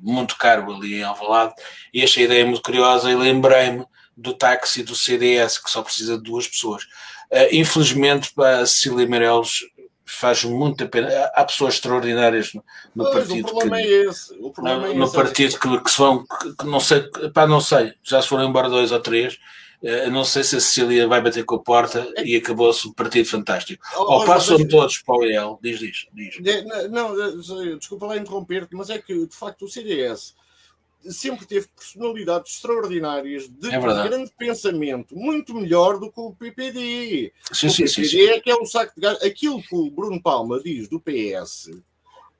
[0.00, 1.52] muito caro ali em Alvalade.
[1.92, 3.84] E achei a ideia muito curiosa e lembrei-me
[4.16, 6.84] do táxi do CDS, que só precisa de duas pessoas.
[7.30, 9.58] Uh, infelizmente, para a Cecília Meirelles
[10.04, 11.08] faz muita pena.
[11.34, 12.62] Há pessoas extraordinárias no,
[12.94, 13.46] no Pois, partido.
[13.46, 14.34] o problema que, é esse.
[14.40, 15.14] O problema no, é no esse.
[15.14, 17.02] partido que, que se vão, que, que não sei,
[17.32, 19.38] pá, não sei, já se foram embora dois ou três.
[19.82, 23.28] eh, não sei se a Cecília vai bater com a porta e acabou-se o partido
[23.28, 23.84] fantástico.
[23.96, 26.36] Oh, Ou passam mas- todos para o EL, diz, diz, diz.
[26.42, 30.34] De- Não, não, desculpa lá interromper-te, mas é que de facto o CDS
[31.10, 37.32] sempre teve personalidades extraordinárias de É grande pensamento, muito melhor do que o PPD.
[37.52, 38.04] Sim, o sim, PPD sim.
[38.04, 38.28] sim.
[38.28, 39.22] é que é um saco de gás.
[39.22, 41.70] Aquilo que o Bruno Palma diz do PS,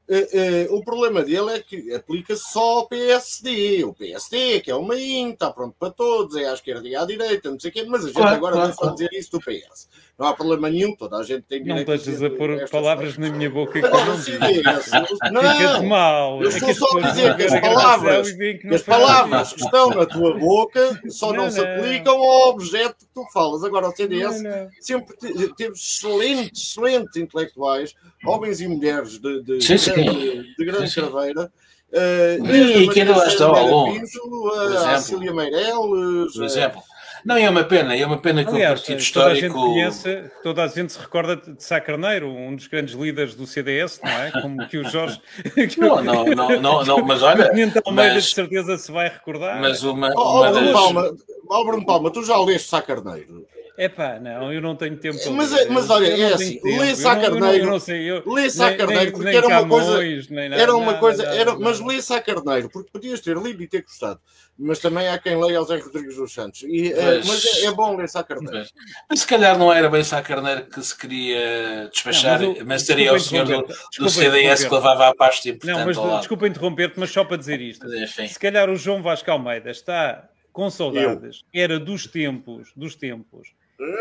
[0.07, 3.85] eh, eh, o problema dele é que aplica só ao PSD.
[3.85, 7.05] O PSD, que é uma IN, está pronto para todos, é à esquerda e à
[7.07, 9.31] direita, não sei o quê, mas a gente Claro, agora claro, só a dizer isso
[9.33, 9.89] do PS.
[10.17, 13.17] Não há problema nenhum, toda a gente tem Não direito deixes a dizer pôr palavras
[13.17, 13.31] coisas.
[13.33, 14.31] na minha boca que não o disse.
[14.31, 16.41] CDS, Fica-te não, mal.
[16.41, 18.75] Eu É estou as só a dizer que as a palavras- e que que não
[18.77, 21.67] as palavras que estão na tua boca só não, Não, se não.
[21.77, 23.65] aplicam ao objeto que tu falas.
[23.65, 24.69] Agora, o CDS Não, não.
[24.81, 27.93] sempre te- teve excelentes, excelentes intelectuais,
[28.25, 29.93] homens e mulheres de, de, Sim, de sim.
[29.95, 31.11] grande, de grande Sim, sim.
[31.11, 31.53] carreira.
[31.93, 34.99] Uh, E desde a que ainda lá Maria estão Célia alguns, Pinto, a.
[34.99, 36.83] Cecília Meireles, Por exemplo.
[37.25, 39.70] Não, é uma pena, é uma pena que Aliás, o partido toda a gente histórico.
[39.72, 43.99] conhece, toda a gente se recorda de Sá Carneiro, um dos grandes líderes do CDS,
[44.05, 44.31] não é?
[44.43, 45.18] Como que o Jorge.
[45.79, 48.93] Não, o- não, não, não, não, mas o olha, Tenente Almeida mas- de certeza se
[48.93, 49.61] vai recordar.
[49.61, 50.72] mas uma, Oh, oh, uma Bruno das.
[50.75, 51.16] Palma,
[51.49, 53.47] oh, Bruno Palma, tu já leste Sá Carneiro?
[53.77, 55.62] Epá, não, eu não tenho tempo para Mas ler.
[55.66, 58.09] é- mas Eu- olha, eu é assim, lê Eu Sá eu Carneiro- Eu não sei,
[58.09, 60.77] eu, Lê Sá nem- Carneiro, nem- porque nem era uma coisa- Camões, nem nada, Era
[60.77, 61.59] uma nada, coisa, nada, era, nada.
[61.64, 64.20] mas lê Sá Carneiro, porque podias ter lido e ter gostado.
[64.57, 66.62] Mas também há quem leia ao Zé Rodrigues dos Santos.
[66.62, 68.64] E, eh, Mas- mas é, é bom ler Sá Carneiro.
[69.11, 72.83] Mas se calhar não era bem Sá Carneiro que se queria despachar, Não, mas mas,
[72.83, 73.66] seria o senhor do,
[73.99, 76.18] do CDS que levava a pasta importante Não, mas ao lado.
[76.20, 77.85] desculpa interromper-te, mas só para dizer isto.
[77.89, 82.95] Mas, Enfim, Se calhar o João Vasco Almeida está com saudades, era dos tempos, dos
[82.95, 83.49] tempos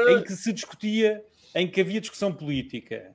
[0.10, 1.24] em que se discutia,
[1.56, 3.14] em que havia discussão política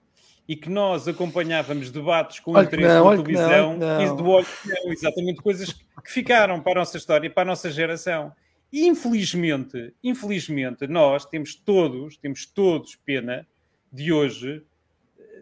[0.49, 4.03] e que nós acompanhávamos debates com Olha interesse não, na não, televisão não.
[4.03, 7.47] e do olho não, exatamente coisas que ficaram para a nossa história e para a
[7.47, 8.33] nossa geração.
[8.73, 13.47] E infelizmente, infelizmente, nós temos todos, temos todos pena
[13.93, 14.63] de hoje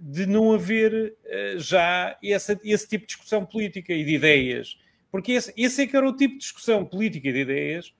[0.00, 4.76] de não haver eh, já essa, esse tipo de discussão política e de ideias.
[5.10, 7.94] Porque esse, esse é que era o tipo de discussão política e de ideias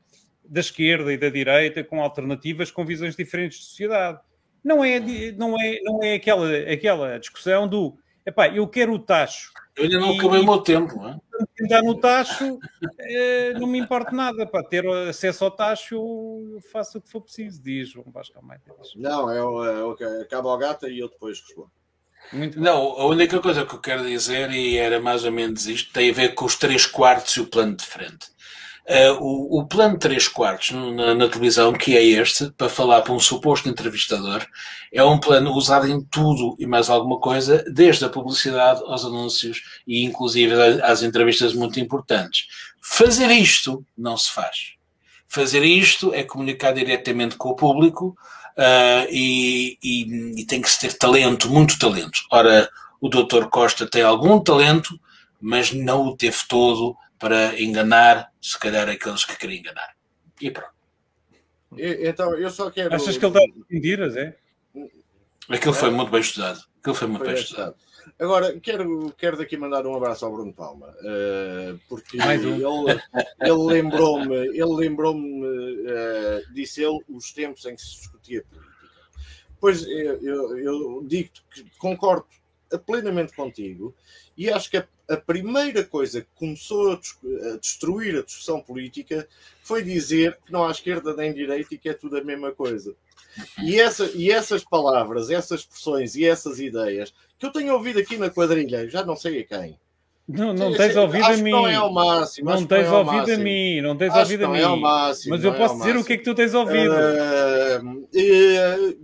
[0.48, 4.20] da esquerda e da direita, com alternativas, com visões diferentes de sociedade.
[4.62, 5.00] Não é,
[5.32, 9.52] não é, não é aquela, aquela discussão do epá, eu quero o tacho.
[9.76, 10.96] eu ainda não acabei o meu tempo.
[10.96, 11.82] não é?
[11.82, 12.58] No tacho,
[12.98, 14.46] eh, não me importa nada.
[14.46, 18.64] Para ter acesso ao tacho, eu faço o que for preciso, diz João Vasco Almeida.
[18.96, 21.70] Não, é o, é acaba ao gata e eu depois respondo.
[22.32, 25.92] Muito Não, a única coisa que eu quero dizer, e era mais ou menos isto,
[25.92, 28.26] tem a ver com os 3 quartos e o plano de frente.
[28.88, 33.02] Eh, o, o plano de 3 quartos na, na televisão, que é este, para falar
[33.02, 34.46] para um suposto entrevistador,
[34.92, 39.62] é um plano usado em tudo e mais alguma coisa, desde a publicidade aos anúncios
[39.86, 42.46] e inclusive às entrevistas muito importantes.
[42.80, 44.74] Fazer isto não se faz.
[45.26, 48.16] Fazer isto é comunicar diretamente com o público
[48.56, 52.20] ah, e, e- e tem que se ter talento, muito talento.
[52.30, 52.70] Ora,
[53.00, 53.46] o Dr.
[53.50, 54.98] Costa tem algum talento,
[55.40, 59.96] mas não o teve todo para enganar, se calhar, aqueles que queriam enganar.
[60.40, 60.70] E pronto.
[61.76, 62.94] Então, eu só quero.
[62.94, 64.36] Achas que ele dá mentiras, é?
[65.48, 66.60] Aquilo foi muito bem estudado.
[66.78, 67.74] Aquilo foi muito Foi bem bem estudado.
[68.20, 72.54] Agora, quero, quero daqui mandar um abraço ao Bruno Palma, eh, porque Mais um.
[72.54, 73.02] ele,
[73.40, 75.44] ele lembrou-me, ele lembrou-me,
[75.88, 78.76] eh, disse ele, os tempos em que se discutia política.
[79.60, 82.26] Pois eu, eu, eu digo-te que concordo
[82.86, 83.94] plenamente contigo
[84.36, 86.94] e acho que a, a primeira coisa que começou a,
[87.52, 89.26] a destruir a discussão política
[89.62, 92.94] foi dizer que não há esquerda nem direita e que é tudo a mesma coisa.
[93.62, 98.16] E, essa, e essas palavras, essas expressões e essas ideias que eu tenho ouvido aqui
[98.16, 99.78] na quadrilha, já não sei a quem.
[100.28, 101.50] Não, não tens ouvido a mim.
[101.50, 102.50] Não é ao máximo.
[102.50, 103.80] Não que não tens é ouvido a mim.
[103.80, 104.82] Não tens Acho ouvido a é ao mim.
[104.82, 106.94] máximo, Mas eu é posso dizer o que é que tu tens ouvido.
[106.94, 107.80] Eh,
[108.12, 108.96] pera,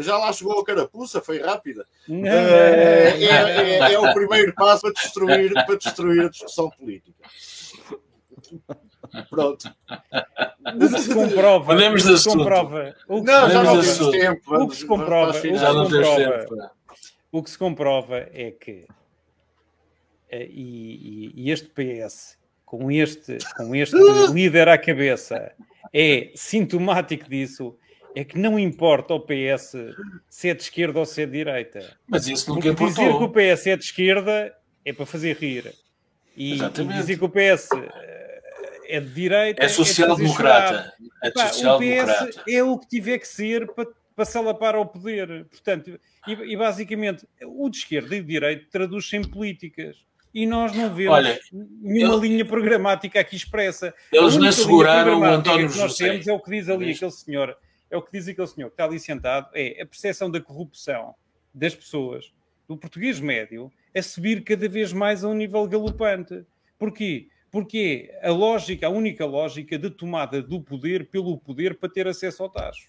[0.00, 1.86] já lá chegou a carapuça, foi rápida.
[2.08, 3.86] Eh, não, é, não.
[3.88, 7.24] é- é o primeiro passo para destruir, para destruir a discussão política.
[9.30, 9.68] Pronto.
[10.64, 13.80] o que se comprova, Podemos o que se comprova, o que Não, se já não
[13.80, 14.54] temos tempo.
[14.56, 16.16] O que se comprova, o que tens comprova.
[16.16, 16.56] tempo.
[16.56, 16.70] pá.
[17.32, 18.86] o que se comprova é que
[20.30, 23.94] eh, e, e- e este PS com este, com este
[24.32, 25.52] líder à cabeça
[25.92, 27.76] é sintomático disso
[28.16, 29.74] é que não importa ao PS
[30.28, 33.08] se é de esquerda ou se é de direita Mas isso nunca porque dizer que
[33.08, 33.30] o importou.
[33.30, 34.54] PS é de esquerda
[34.84, 35.74] é para fazer rir
[36.36, 38.40] e, e dizer que o PS eh,
[38.88, 40.68] é de direita É fazer social-democrata.
[40.68, 40.92] chorar.
[41.22, 42.26] É Pá, o social-democrata.
[42.26, 45.46] PS é o que tiver que ser para, para se alapar ao poder.
[45.46, 49.96] Portanto, e, e basicamente, o de esquerda e de direita traduz-se em políticas.
[50.34, 51.38] E nós não vemos Olha,
[51.80, 53.94] nenhuma eu- linha programática aqui expressa.
[54.12, 56.10] Eles única seguraram o António que nós José.
[56.10, 57.04] temos é o que diz ali Viste?
[57.04, 57.56] aquele senhor,
[57.94, 61.14] é o que diz aquele senhor que está ali sentado, é a percepção da corrupção
[61.54, 62.32] das pessoas,
[62.68, 66.44] do português médio, a subir cada vez mais a um nível galopante.
[66.78, 67.28] Porquê?
[67.50, 72.08] Porque é a lógica, a única lógica de tomada do poder pelo poder para ter
[72.08, 72.88] acesso ao tacho.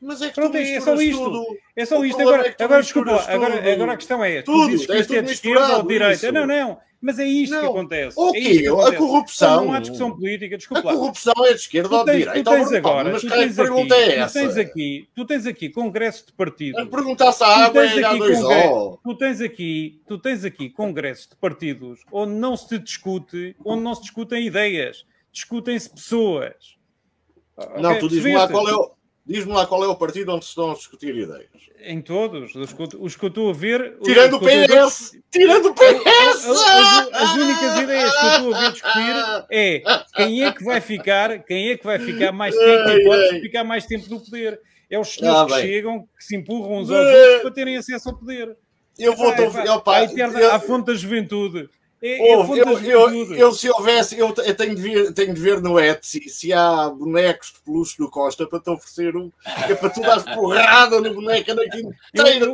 [0.00, 1.24] Mas é que Pronto, tu é só isto.
[1.24, 1.58] tudo.
[1.74, 2.16] É só O isto.
[2.16, 4.92] problema Agora, é tu agora desculpa, agora, agora a questão é: tu Tudo, dizes que
[4.92, 6.12] é isto é tudo de esquerda ou de direita.
[6.14, 6.32] isso.
[6.32, 7.70] Não, não, mas é isto que Não.
[7.70, 8.18] acontece.
[8.20, 8.40] O É quê?
[8.58, 8.96] que A acontece.
[8.96, 9.64] corrupção.
[9.64, 10.82] Não há discussão política, A desculpa.
[10.88, 10.92] lá.
[10.94, 12.42] corrupção é de esquerda ou Tu de direita.
[12.42, 14.40] tu tens agora, mas tu que tens aqui, pergunta é tu essa?
[14.40, 16.88] tens aqui, tu tens aqui congressos de partidos.
[16.88, 18.42] Perguntar-se à Tu água tens é aqui H2O.
[18.42, 23.82] congre- Tu tens aqui, tu tens aqui congressos de partidos onde não se discute, onde
[23.82, 26.76] não se discutem ideias, discutem-se pessoas.
[27.80, 28.90] Não, Ok, tu diz-me lá qual é o.
[29.26, 31.48] Diz-me lá qual é o partido onde se estão a discutir ideias.
[31.84, 33.98] Em todos, os que, eu- os que eu estou a ver.
[34.04, 35.18] Tirando o a ver- PS!
[35.32, 36.06] Tirando o PS!
[36.06, 39.82] As, as- as únicas ideias que eu estou a ver discutir é
[40.14, 43.64] quem é que vai ficar, quem é que vai ficar mais tempo, quem pode ficar
[43.64, 44.60] mais tempo no poder.
[44.88, 48.08] É os senhores Ah, que chegam, que se empurram uns aos outros para terem acesso
[48.08, 48.56] ao poder.
[48.96, 49.34] Eu vou.
[49.50, 49.68] Vai.
[49.68, 51.68] Opa, à, eterna, eu- à fonte da juventude.
[52.02, 55.40] É, é Ouve, eu, eu, eu, se houvesse, eu, eu tenho, de ver, tenho de
[55.40, 59.32] ver no Etsy se há bonecos de peluche do Costa para te oferecer um,
[59.68, 62.46] é para tu dar porrada no boneco não, não,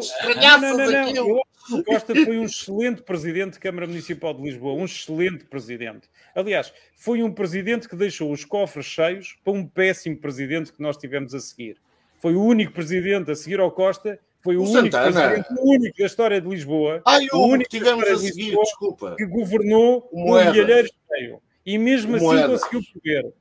[0.77, 1.43] não, aquilo.
[1.71, 6.09] O Costa foi um excelente presidente de Câmara Municipal de Lisboa, um excelente presidente.
[6.35, 10.97] Aliás, foi um presidente que deixou os cofres cheios para um péssimo presidente que nós
[10.97, 11.77] tivemos a seguir.
[12.19, 15.47] Foi o único presidente a seguir ao Costa, foi o, O único Santana.
[15.59, 18.43] o único da história de Lisboa Ai, o o único que tivemos que a seguir,
[18.47, 19.15] Lisboa- desculpa.
[19.17, 20.53] que governou O Moedas.
[20.57, 21.39] milheiro cheio.
[21.65, 22.61] E mesmo O assim Moedas.
[22.65, 23.33] conseguiu poder.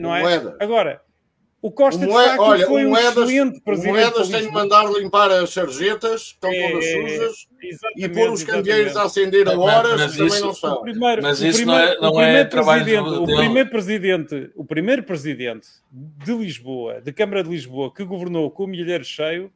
[0.00, 0.22] Não é?
[0.22, 0.54] Moedas.
[0.60, 1.00] Agora,
[1.62, 3.92] o Costa O de Moe- facto olha, foi um Moedas, excelente presidente.
[3.92, 7.46] Moedas tem de mandar limpar as sarjetas, estão É, todas é, sujas,
[7.96, 10.54] e pôr os candeeiros a acender a Mas- horas, mas que também isso- não O
[10.54, 10.82] são.
[10.82, 14.50] primeiro, Mas o isso não primeiro- é- não o é trabalho do- o primeiro presidente,
[14.54, 19.50] o primeiro presidente de Lisboa, de Câmara de Lisboa, que governou com o milheiro cheio,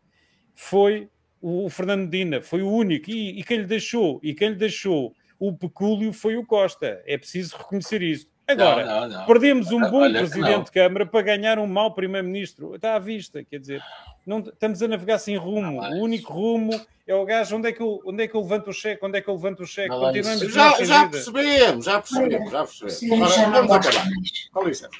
[0.60, 1.08] foi
[1.40, 3.08] o, Fernando Medina, foi o único.
[3.08, 7.00] E, e quem lhe deixou, e quem lhe deixou o pecúlio foi o Costa.
[7.06, 8.26] É preciso reconhecer isso.
[8.46, 9.26] Agora, Não, não, não.
[9.26, 12.74] perdemos um bom Olha presidente de Câmara para ganhar um mau primeiro-ministro.
[12.74, 13.80] Está à vista, quer dizer,
[14.26, 15.80] não, estamos a navegar sem rumo.
[15.80, 16.72] Ah, O único rumo
[17.06, 19.18] é o gajo onde é que eu, onde é que eu levanto o cheque, onde
[19.18, 19.90] é que eu levanto o cheque.
[19.90, 22.98] Continuamos Já, já percebemos, já percebemos, já percebemos.
[22.98, 24.08] Sim, Ora, já vamos acabar.
[24.52, 24.90] Com licença.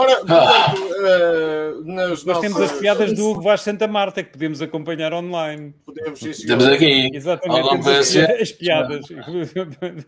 [0.00, 0.70] Ora, Ah.
[0.70, 4.62] portanto, eh, nas Nós temos nossas- as piadas do Hugo Vaz Santa Marta que podemos
[4.62, 5.74] acompanhar online.
[5.84, 6.56] Podemos, sim, senhor.
[6.56, 7.10] Temos aqui.
[7.12, 9.06] Exatamente, temos as, as piadas.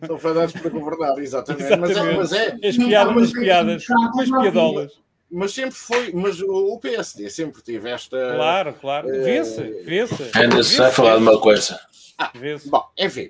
[0.07, 1.75] São fadados para governar, exatamente.
[1.75, 2.17] Mas, é, Exatamente.
[2.17, 3.83] mas é, As piadas, as piadas,
[4.19, 4.91] as piadolas.
[5.29, 8.17] mas sempre foi, mas o PSD sempre teve esta.
[8.35, 9.07] Claro, claro.
[9.09, 10.31] Vê-se, vê-se.
[10.33, 11.77] Ainda se vai falar de uma coisa.
[12.35, 12.69] Vê-se.
[12.69, 13.29] Bom, enfim.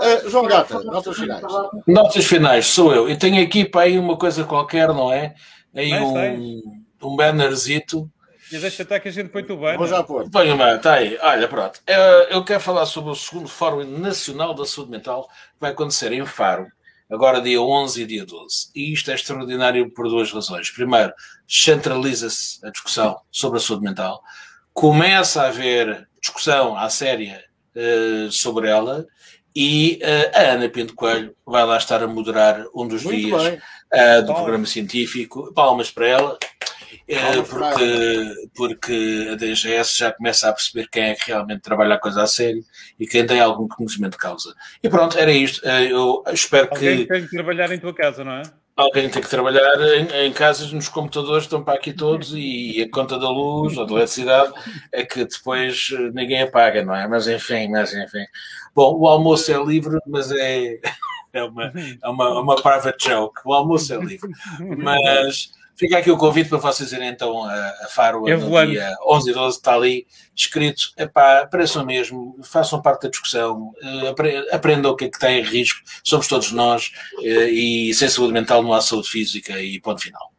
[0.00, 1.42] Eh, João Gata, notas finais.
[1.86, 3.08] Notas finais, sou eu.
[3.08, 5.34] E tenho aqui para aí uma coisa qualquer, não é?
[5.74, 8.10] Aí um, um bannerzito.
[8.52, 9.76] E deixa estar que a gente põe-te o bem.
[9.76, 10.28] Vou já pôr.
[10.28, 11.16] Põe uma, está aí.
[11.20, 11.80] Olha, pronto.
[11.86, 12.00] Eu,
[12.30, 16.26] eu quero falar sobre o segundo Fórum Nacional da Saúde Mental que vai acontecer em
[16.26, 16.66] Faro,
[17.08, 18.70] agora dia 11 e dia 12.
[18.74, 20.68] E isto é extraordinário por duas razões.
[20.70, 21.12] Primeiro,
[21.46, 24.20] centraliza-se a discussão sobre a saúde mental.
[24.72, 27.44] Começa a haver discussão à séria
[27.74, 29.06] eh, sobre ela
[29.54, 33.42] e eh, a Ana Pinto Coelho vai lá estar a moderar um dos Muito dias
[33.42, 33.60] bem.
[33.92, 34.42] Uh, do Palmas.
[34.42, 35.52] programa científico.
[35.54, 36.38] Palmas para ela,
[37.06, 41.98] para porque, porque a DGS já começa a perceber quem é que realmente trabalha a
[41.98, 42.62] coisa a sério
[42.98, 44.54] e quem tem algum conhecimento de causa.
[44.82, 45.66] E pronto, era isto.
[45.66, 48.42] Eu espero Alguém que tem que trabalhar em tua casa, não é?
[48.80, 52.90] alguém tem que trabalhar em, em casas, nos computadores, estão para aqui todos e a
[52.90, 54.52] conta da luz ou da eletricidade
[54.92, 57.06] é que depois uh, ninguém apaga, não é?
[57.06, 58.24] Mas enfim, mas enfim.
[58.74, 60.80] Bom, o almoço é livre, mas é,
[61.32, 61.72] é, uma,
[62.02, 63.40] é uma, uma private joke.
[63.44, 64.30] O almoço é livre.
[64.76, 68.72] Mas Fica aqui o convite para vocês irem então a, a Faro É no volante.
[68.72, 70.06] dia 11 e 12, está ali
[70.36, 70.92] escrito.
[70.94, 75.32] Epá, apareçam mesmo, façam parte da discussão, eh, apre- aprendam o que é que está
[75.32, 79.80] em risco, somos todos nós, eh, e sem saúde mental não há saúde física e
[79.80, 80.30] ponto final.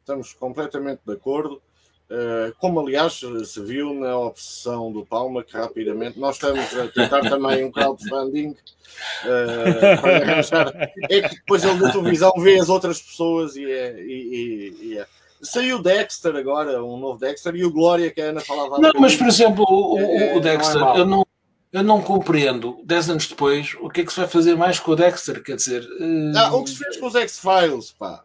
[0.00, 1.62] Estamos completamente de acordo.
[2.10, 7.20] Uh, como aliás se viu na obsessão do Palma, que rapidamente nós estamos a tentar
[7.20, 10.90] também um crowdfunding uh, para arranjar.
[11.08, 14.00] É que depois ele na televisão vê as outras pessoas e é.
[14.00, 15.06] E, e- e é.
[15.42, 18.78] Saiu o Dexter agora, um novo Dexter, e o Glória que a Ana falava.
[18.78, 21.26] Não, mas por exemplo, o, É, o Dexter, não é eu, não,
[21.72, 24.90] eu não compreendo, 10 anos depois, o que é que se vai fazer mais com
[24.90, 25.82] o Dexter, quer dizer...
[25.98, 28.20] eh, Ah, o que se fez com os X-Files, pá.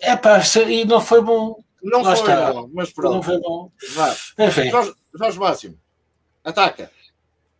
[0.00, 2.52] É pá, e não foi bom, Não Lá foi, está.
[2.52, 3.22] não, mas não pronto.
[3.24, 3.70] foi bom.
[3.94, 4.16] Vá.
[4.38, 5.78] Enfim, Jorge, Jorge Máximo,
[6.44, 6.90] ataca.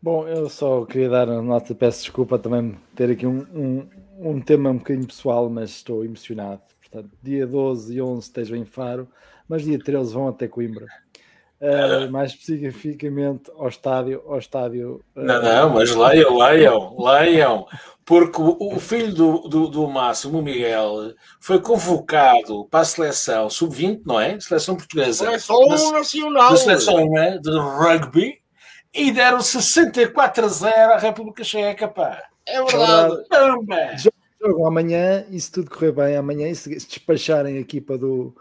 [0.00, 3.88] Bom, eu só queria dar uma nota, peço desculpa também ter aqui um, um,
[4.18, 6.62] um tema um bocadinho pessoal, mas estou emocionado.
[6.80, 9.08] Portanto, dia 12 e 11 estejam em Faro,
[9.48, 10.86] mas dia 13 vão até Coimbra.
[11.60, 17.66] Uh, mais especificamente ao estádio, ao estádio uh, Não, não, mas leiam, leiam, leiam.
[18.04, 24.02] Porque o, filho do, do, do Máximo, o Miguel, foi convocado para a seleção sub-20,
[24.06, 24.40] não é?
[24.40, 25.30] Seleção portuguesa.
[25.30, 26.50] É só Da- nacional.
[26.50, 27.38] Da seleção é?
[27.38, 28.40] de rugby.
[28.94, 32.22] E deram 64 a 0 à República Checa, pá.
[32.46, 33.28] É verdade.
[33.28, 33.76] Caramba!
[34.40, 38.34] jogo amanhã e se tudo correr bem amanhã e se se despacharem a equipa do,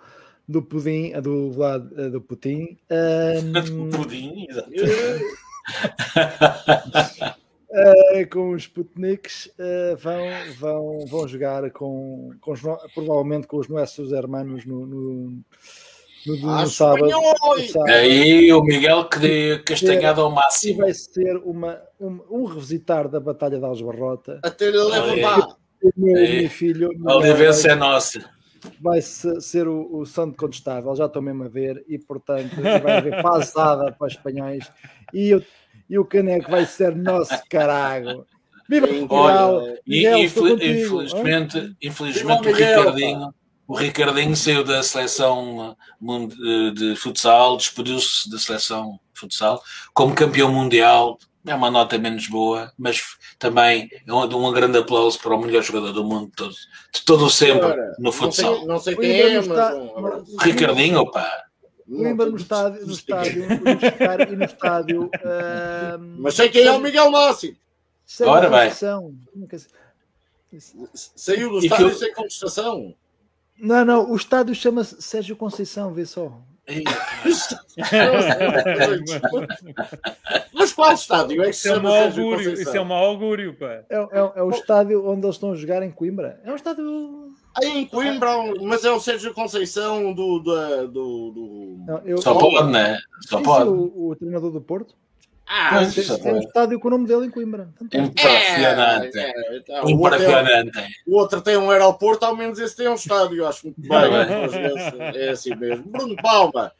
[0.47, 4.69] do Pudim, do Vlad, do Putin, um, Pudim, exato.
[7.71, 10.23] eh, com os Sputniks eh, vão,
[10.57, 15.29] vão, vão jogar com, com os no- provavelmente com os nossos hermanos no, no,
[16.25, 17.09] no, no Ah, sábado.
[17.09, 17.71] no espanhóis!
[17.71, 17.91] sábado.
[17.91, 20.77] Aí o Miguel que dê castanhada ao E máximo.
[20.77, 24.39] vai ser uma, um, um revisitar da Batalha de Algebarrota.
[24.43, 25.55] Até lhe leva.
[25.83, 28.36] O meu, meu filho A Olivença é nossa.
[28.79, 32.97] Vai se- ser o, o santo contestável, já estou mesmo a ver, e portanto vai
[32.97, 34.71] haver pasada para os espanhóis
[35.13, 35.43] e, o-
[35.89, 38.25] e o caneco vai ser nosso carago.
[38.69, 39.61] Viva Portugal!
[39.85, 43.33] E, Miguel, e infel- contigo, infelizmente, infelizmente Viva o Miguel, Ricardinho,
[43.67, 49.61] o Ricardinho saiu da seleção de, de futsal, despediu-se da seleção de futsal
[49.93, 51.17] como campeão mundial.
[51.47, 53.01] É uma nota menos boa, mas
[53.39, 56.53] também é um, um grande aplauso para o melhor jogador do mundo todo,
[56.93, 58.57] de todo o sempre Ora, no Não futsal.
[58.57, 60.37] sei, não sei quem é, não mas está- um.
[60.41, 61.43] Ricardinho, opa!
[61.87, 65.09] Não no estádio, no não estádio, no estádio, e no estádio.
[65.23, 67.09] ahm, Mas sei quem é o Miguel.
[68.05, 68.71] Sérgio Ora bem.
[71.15, 72.93] Saiu do E estádio eu- sem contestação.
[73.57, 76.31] Não, não, o estádio chama-se Sérgio Conceição, vê só.
[80.53, 83.83] Mas qual estádio é Isso é um augúrio, isso é um augúrio, pá.
[83.89, 86.39] É, é- é o estádio onde eles estão a jogar em Coimbra.
[86.43, 87.29] É um estádio.
[87.55, 88.29] Aí em Coimbra,
[88.61, 90.39] mas é o Sérgio Conceição do.
[90.39, 92.97] do, do, do- Não, eu, Só pode, né?
[93.21, 93.69] Só pode.
[93.69, 94.95] o, o treinador do Porto.
[95.49, 97.69] Ah, Tem, um estádio com o nome dele em Coimbra.
[97.81, 99.17] Impressionante.
[99.17, 99.31] É,
[99.69, 100.95] é, o, outro é, Impressionante.
[101.07, 103.89] o outro tem um aeroporto, ao menos esse tem um estádio, acho muito bem.
[104.49, 105.85] Vezes É assim mesmo.
[105.85, 106.73] Bruno Palma,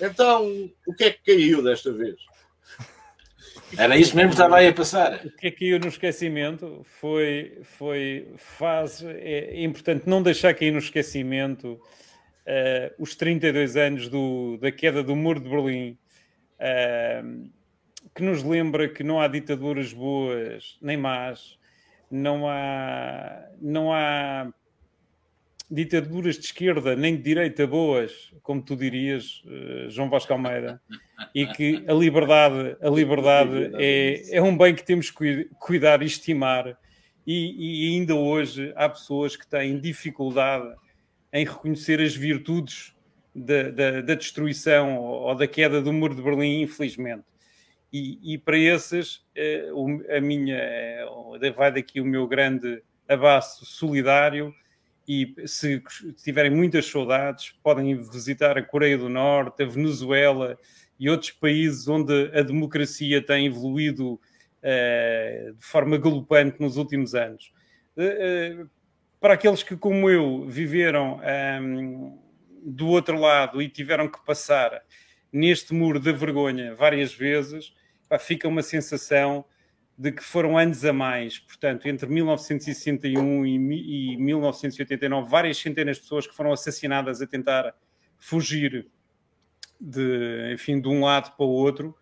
[0.00, 2.16] então o que é que caiu desta vez?
[3.76, 5.20] Era isso mesmo que estava aí a passar.
[5.24, 10.70] O que é que caiu no esquecimento foi, foi faz, é importante não deixar cair
[10.70, 11.78] no esquecimento
[12.46, 15.98] eh, os 32 anos do, da queda do Muro de Berlim,
[16.58, 17.22] eh,
[18.14, 21.58] que nos lembra que não há ditaduras boas nem más,
[22.10, 24.52] não há, não há
[25.70, 30.80] ditaduras de esquerda nem de direita boas, como tu dirias, eh, João Vasco Almeida,
[31.34, 36.02] e que a liberdade, a liberdade é, é um bem que temos que cui- cuidar
[36.02, 36.78] e estimar,
[37.26, 40.72] e, e ainda hoje há pessoas que têm dificuldade
[41.32, 42.94] em reconhecer as virtudes
[43.34, 47.24] da, da- da destruição ou da queda do muro de Berlim, infelizmente.
[47.96, 49.68] E, e para esses, eh,
[50.16, 51.06] a minha, eh,
[51.56, 54.52] vai daqui o meu grande abraço solidário
[55.06, 55.80] e se
[56.16, 60.58] tiverem muitas saudades, podem visitar a Coreia do Norte, a Venezuela
[60.98, 64.20] e outros países onde a democracia tem evoluído
[64.60, 67.52] eh, de forma galopante nos últimos anos.
[67.96, 68.66] Eh, eh,
[69.20, 72.12] para aqueles que, como eu, viveram ehm,
[72.60, 74.82] do outro lado e tiveram que passar
[75.32, 77.72] neste muro da vergonha várias vezes,
[78.18, 79.44] fica uma sensação
[79.96, 85.96] de que foram anos a mais, portanto, entre 1961 e, mi- e 1989, várias centenas
[85.96, 87.74] de pessoas que foram assassinadas a tentar
[88.18, 88.86] fugir
[89.80, 91.94] de, enfim, de um lado para o outro,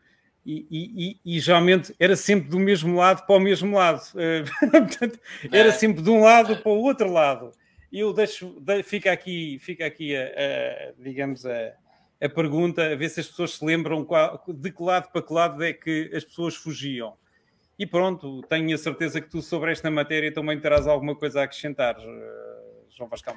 [0.44, 4.00] e, e- e- e geralmente era sempre do mesmo lado para o mesmo lado,
[4.70, 5.20] portanto,
[5.52, 5.72] era É.
[5.72, 7.52] sempre de um lado para o outro lado.
[7.92, 11.72] eu deixo, fica aqui, fica aqui a, a digamos, a,
[12.22, 15.32] a, pergunta, a ver se as pessoas se lembram qual, de que lado para que
[15.32, 17.14] lado é que as pessoas fugiam.
[17.78, 21.44] E pronto, tenho a certeza que tu sobre esta matéria também terás alguma coisa a
[21.44, 23.34] acrescentar, eh, João Vascal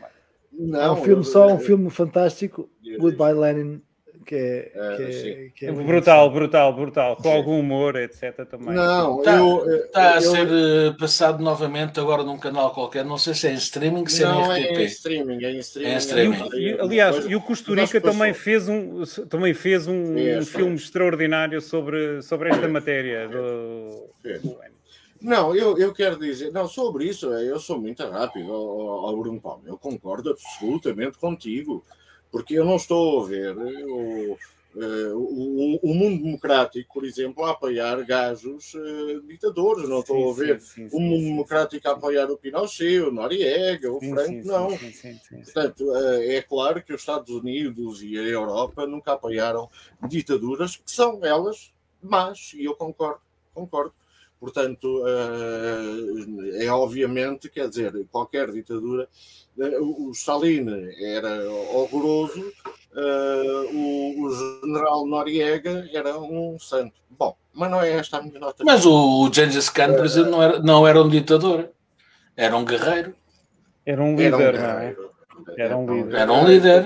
[0.51, 2.69] Não, é um filme só, um filme fantástico,
[2.99, 3.81] Goodbye Lenin,
[4.25, 8.45] que é, é, que é, que é brutal, brutal, brutal, com algum humor, etc.
[8.49, 8.73] Também.
[8.73, 10.87] Não, está, eu, está a eu, ser eu...
[10.87, 14.51] Eh, passado novamente agora num canal qualquer, não sei se é em streaming, se não,
[14.51, 14.77] é em RTP.
[14.77, 15.89] É em streaming, é em streaming.
[15.89, 16.49] É em streaming.
[16.55, 21.61] E, aliás, e o Costurica também fez um, também fez um, é, um filme extraordinário
[21.61, 24.57] sobre, sobre esta matéria do, do
[25.21, 29.41] não, eu, eu quero dizer, não, sobre isso, eu sou muito rápido ao, ao Bruno
[29.41, 29.63] Palma.
[29.65, 31.83] Eu concordo absolutamente contigo
[32.35, 34.37] porque eu não estou a ver o,
[34.75, 39.87] eh, o, o, mundo democrático, por exemplo, a apoiar gajos uh, ditadores.
[39.87, 43.09] Não estou sim, a ver sim, sim, o mundo democrático a apoiar o Pinochet, o
[43.09, 44.67] Noriega, o Franco, não.
[45.45, 49.69] Portanto, uh, é claro que os Estados Unidos e a Europa nunca apoiaram
[50.05, 51.71] ditaduras que são elas
[52.03, 53.21] más, e eu concordo,
[53.53, 53.93] concordo.
[54.39, 59.07] Portanto, uh, é obviamente, quer dizer, qualquer ditadura
[59.57, 60.65] o Stalin
[60.99, 62.51] era horroroso,
[63.73, 66.93] o, o, general Noriega era um santo.
[67.09, 68.63] Bom, mas não é esta a minha nota.
[68.65, 71.69] Mas o Gengis Khan, por exemplo, não era, não era um ditador,
[72.35, 73.15] era um guerreiro.
[73.85, 74.95] Era um líder, era um não é?
[75.57, 76.15] Era um líder.
[76.15, 76.85] Era um líder.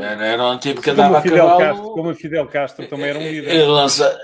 [0.00, 1.58] Era, era um tipo que andava a cavalo.
[1.58, 3.66] Castro, como o Fidel Castro também era um líder.
[3.66, 4.20] Lança,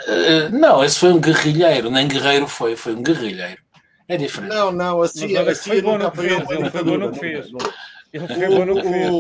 [0.53, 3.59] não, esse foi um guerrilheiro, nem guerreiro foi, foi um guerrilheiro.
[4.09, 4.55] É diferente.
[4.55, 7.47] Não, não, a CIA, a CIA nunca apoiou Ele foi bom no que fez.
[8.13, 9.13] Ele foi bom no que fez.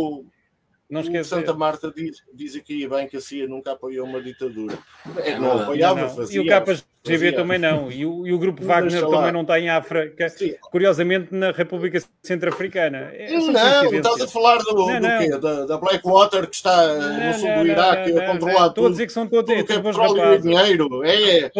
[0.88, 1.30] Não esquece.
[1.30, 4.78] Santa Marta diz, diz aqui bem que a CIA nunca apoiou uma ditadura.
[5.16, 6.40] É, não apoiava, não, fazia.
[6.40, 6.64] E o
[7.02, 7.90] KGB também não.
[7.90, 10.28] E o, e o grupo Wagner também não está em África.
[10.28, 10.54] Sim.
[10.60, 13.10] Curiosamente, na República Centro-Africana.
[13.12, 15.38] É não, estás a falar do, não, do quê?
[15.38, 18.68] Da, da, Blackwater que está no sul do Iraque a controlar tudo.
[18.68, 20.42] Estou a dizer que são todos, tudo, é bons rapazes.
[20.42, 21.04] dinheiro.
[21.04, 21.50] É,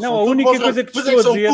[0.00, 1.50] não, a única coisa que te estou a dizer...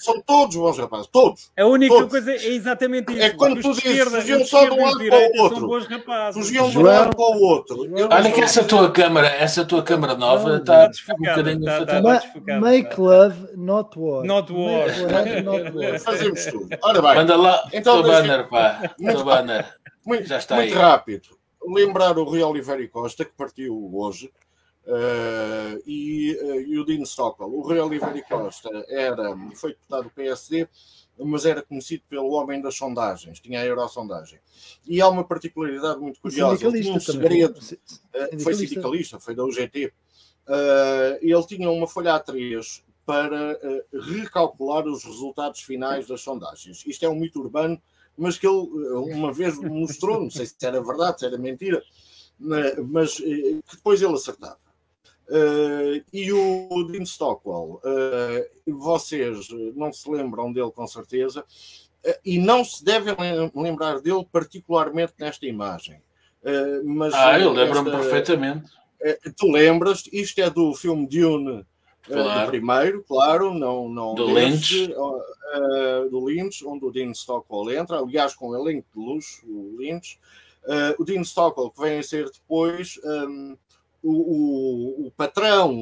[0.00, 1.52] São todos bons rapazes, todos.
[1.58, 2.10] A única todos.
[2.10, 3.22] coisa é exatamente isso.
[3.22, 6.32] É quando tu dizes fugiam só de um lado para o outro.
[6.32, 7.86] Fugiam de um lado para o outro.
[8.10, 12.58] Olha que essa tua câmara, essa tua câmara nova está, está um bocadinho tá, tá,
[12.58, 14.24] Make love, not war.
[14.24, 14.86] Not war.
[14.86, 16.00] Make love, not war.
[16.00, 16.68] Fazemos tudo.
[16.82, 17.14] Ora bem.
[17.16, 18.94] Manda lá então, o banner, pá.
[18.98, 19.66] Muito, banner.
[20.06, 20.80] Muito, Já está muito aí.
[20.80, 21.28] rápido.
[21.62, 24.32] Lembrar o Rui Oliveira Costa, que partiu hoje.
[24.86, 27.52] Uh, e, uh, e, o Dean Stockwell.
[27.52, 30.66] O Rui Oliveira Costa era, foi deputado do PSD,
[31.18, 34.40] mas era conhecido pelo homem das sondagens, tinha a eurosondagem.
[34.86, 36.66] E há uma particularidade muito curiosa.
[36.66, 39.92] Ele tinha um segredo, uh, foi sindicalista, foi da UGT.
[41.20, 43.58] ele tinha uma folha A3 para
[43.92, 46.84] recalcular os resultados finais das sondagens.
[46.86, 47.80] Isto é um mito urbano,
[48.16, 48.56] mas que ele
[49.12, 51.82] uma vez mostrou, não sei se era verdade, se era mentira,
[52.38, 54.69] mas que depois ele acertava.
[55.30, 61.42] Uh, e o Dean Stockwell, uh, vocês não se lembram dele com certeza,
[62.04, 63.14] uh, e não se devem
[63.54, 66.02] lembrar dele particularmente nesta imagem.
[66.84, 68.72] mas ah, eu lembro-me perfeitamente.
[69.36, 71.64] tu lembras, isto é do filme Dune,
[72.02, 72.40] claro.
[72.40, 74.88] do primeiro, claro, não, não do Lynch.
[76.10, 80.18] do Lynch, onde o Dean Stockwell entra, aliás, com um elenco de luxo, o Lynch.
[80.98, 82.98] o Dean Stockwell, que vem a ser depois.
[83.04, 83.56] Um,
[84.02, 85.72] o, o, o, patrão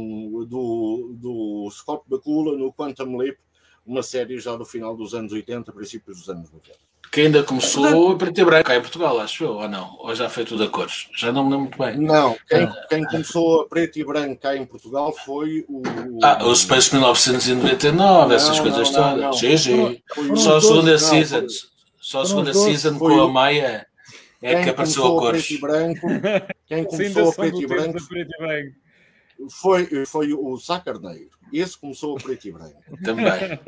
[0.47, 3.39] do, do Scott Bakula no Quantum Leap,
[3.87, 6.79] uma série já no final dos anos 80, princípios dos anos 90.
[7.11, 9.97] Que ainda começou em preto e branco em Portugal, acho eu, ou não?
[9.99, 11.09] Ou já foi tudo a cores?
[11.17, 11.97] Já não me lembro muito bem.
[12.07, 12.87] Não, quem, ah.
[12.89, 15.83] quem começou a preto e branco cá em Portugal foi o.
[16.23, 19.21] Ah, o Space 1999, não, essas coisas não, todas.
[19.21, 20.03] Não, sim, sim.
[20.37, 21.47] Só a segunda season.
[21.99, 23.87] Só a segunda season com a Maia
[24.43, 25.47] é quem que apareceu a cores.
[25.47, 26.07] Preto e branco,
[26.69, 28.89] quem começou a preto e branco, preto e branco
[29.51, 31.31] foi, foi o Sacarneiro.
[31.53, 32.83] Esse começou a preto e branco.
[33.05, 33.59] Também.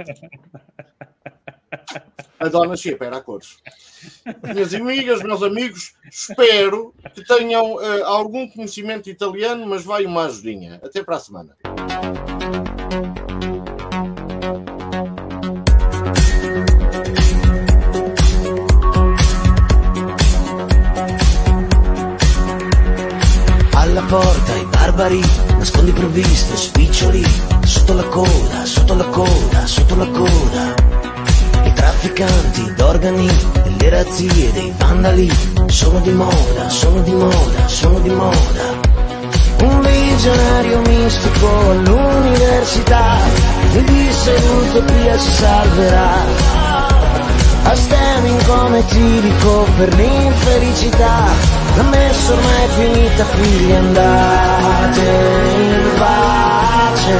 [2.38, 3.58] A Dona Chipa era a cores.
[4.42, 10.80] Minhas amigas, meus amigos, espero que tenham uh, algum conhecimento italiano, mas vai uma ajudinha.
[10.82, 11.56] Até para a semana.
[24.02, 25.20] Porta i barbari,
[25.58, 27.24] nascondi provviste, spiccioli,
[27.64, 30.74] sotto la coda, sotto la coda, sotto la coda.
[31.64, 33.28] I trafficanti d'organi,
[33.64, 35.30] delle razzie, dei vandali,
[35.66, 38.88] sono di moda, sono di moda, sono di moda.
[39.62, 43.18] Un visionario mistico all'università
[43.72, 46.14] mi disse l'utopia si salverà
[47.64, 57.18] Astemi come ti dico per l'infelicità la messa ormai è finita, figli andate in pace.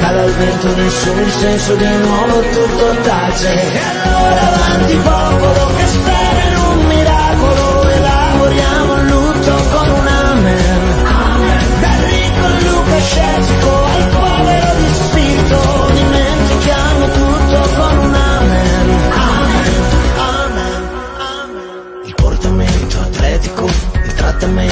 [0.00, 3.52] Cala il vento, nessun senso, di nuovo tutto tace.
[3.52, 11.06] E allora avanti popolo che spera in un miracolo, elaboriamo il lutto con un amen.
[11.06, 11.80] amen.
[11.80, 13.73] Dal Luca scettico
[24.40, 24.68] 的美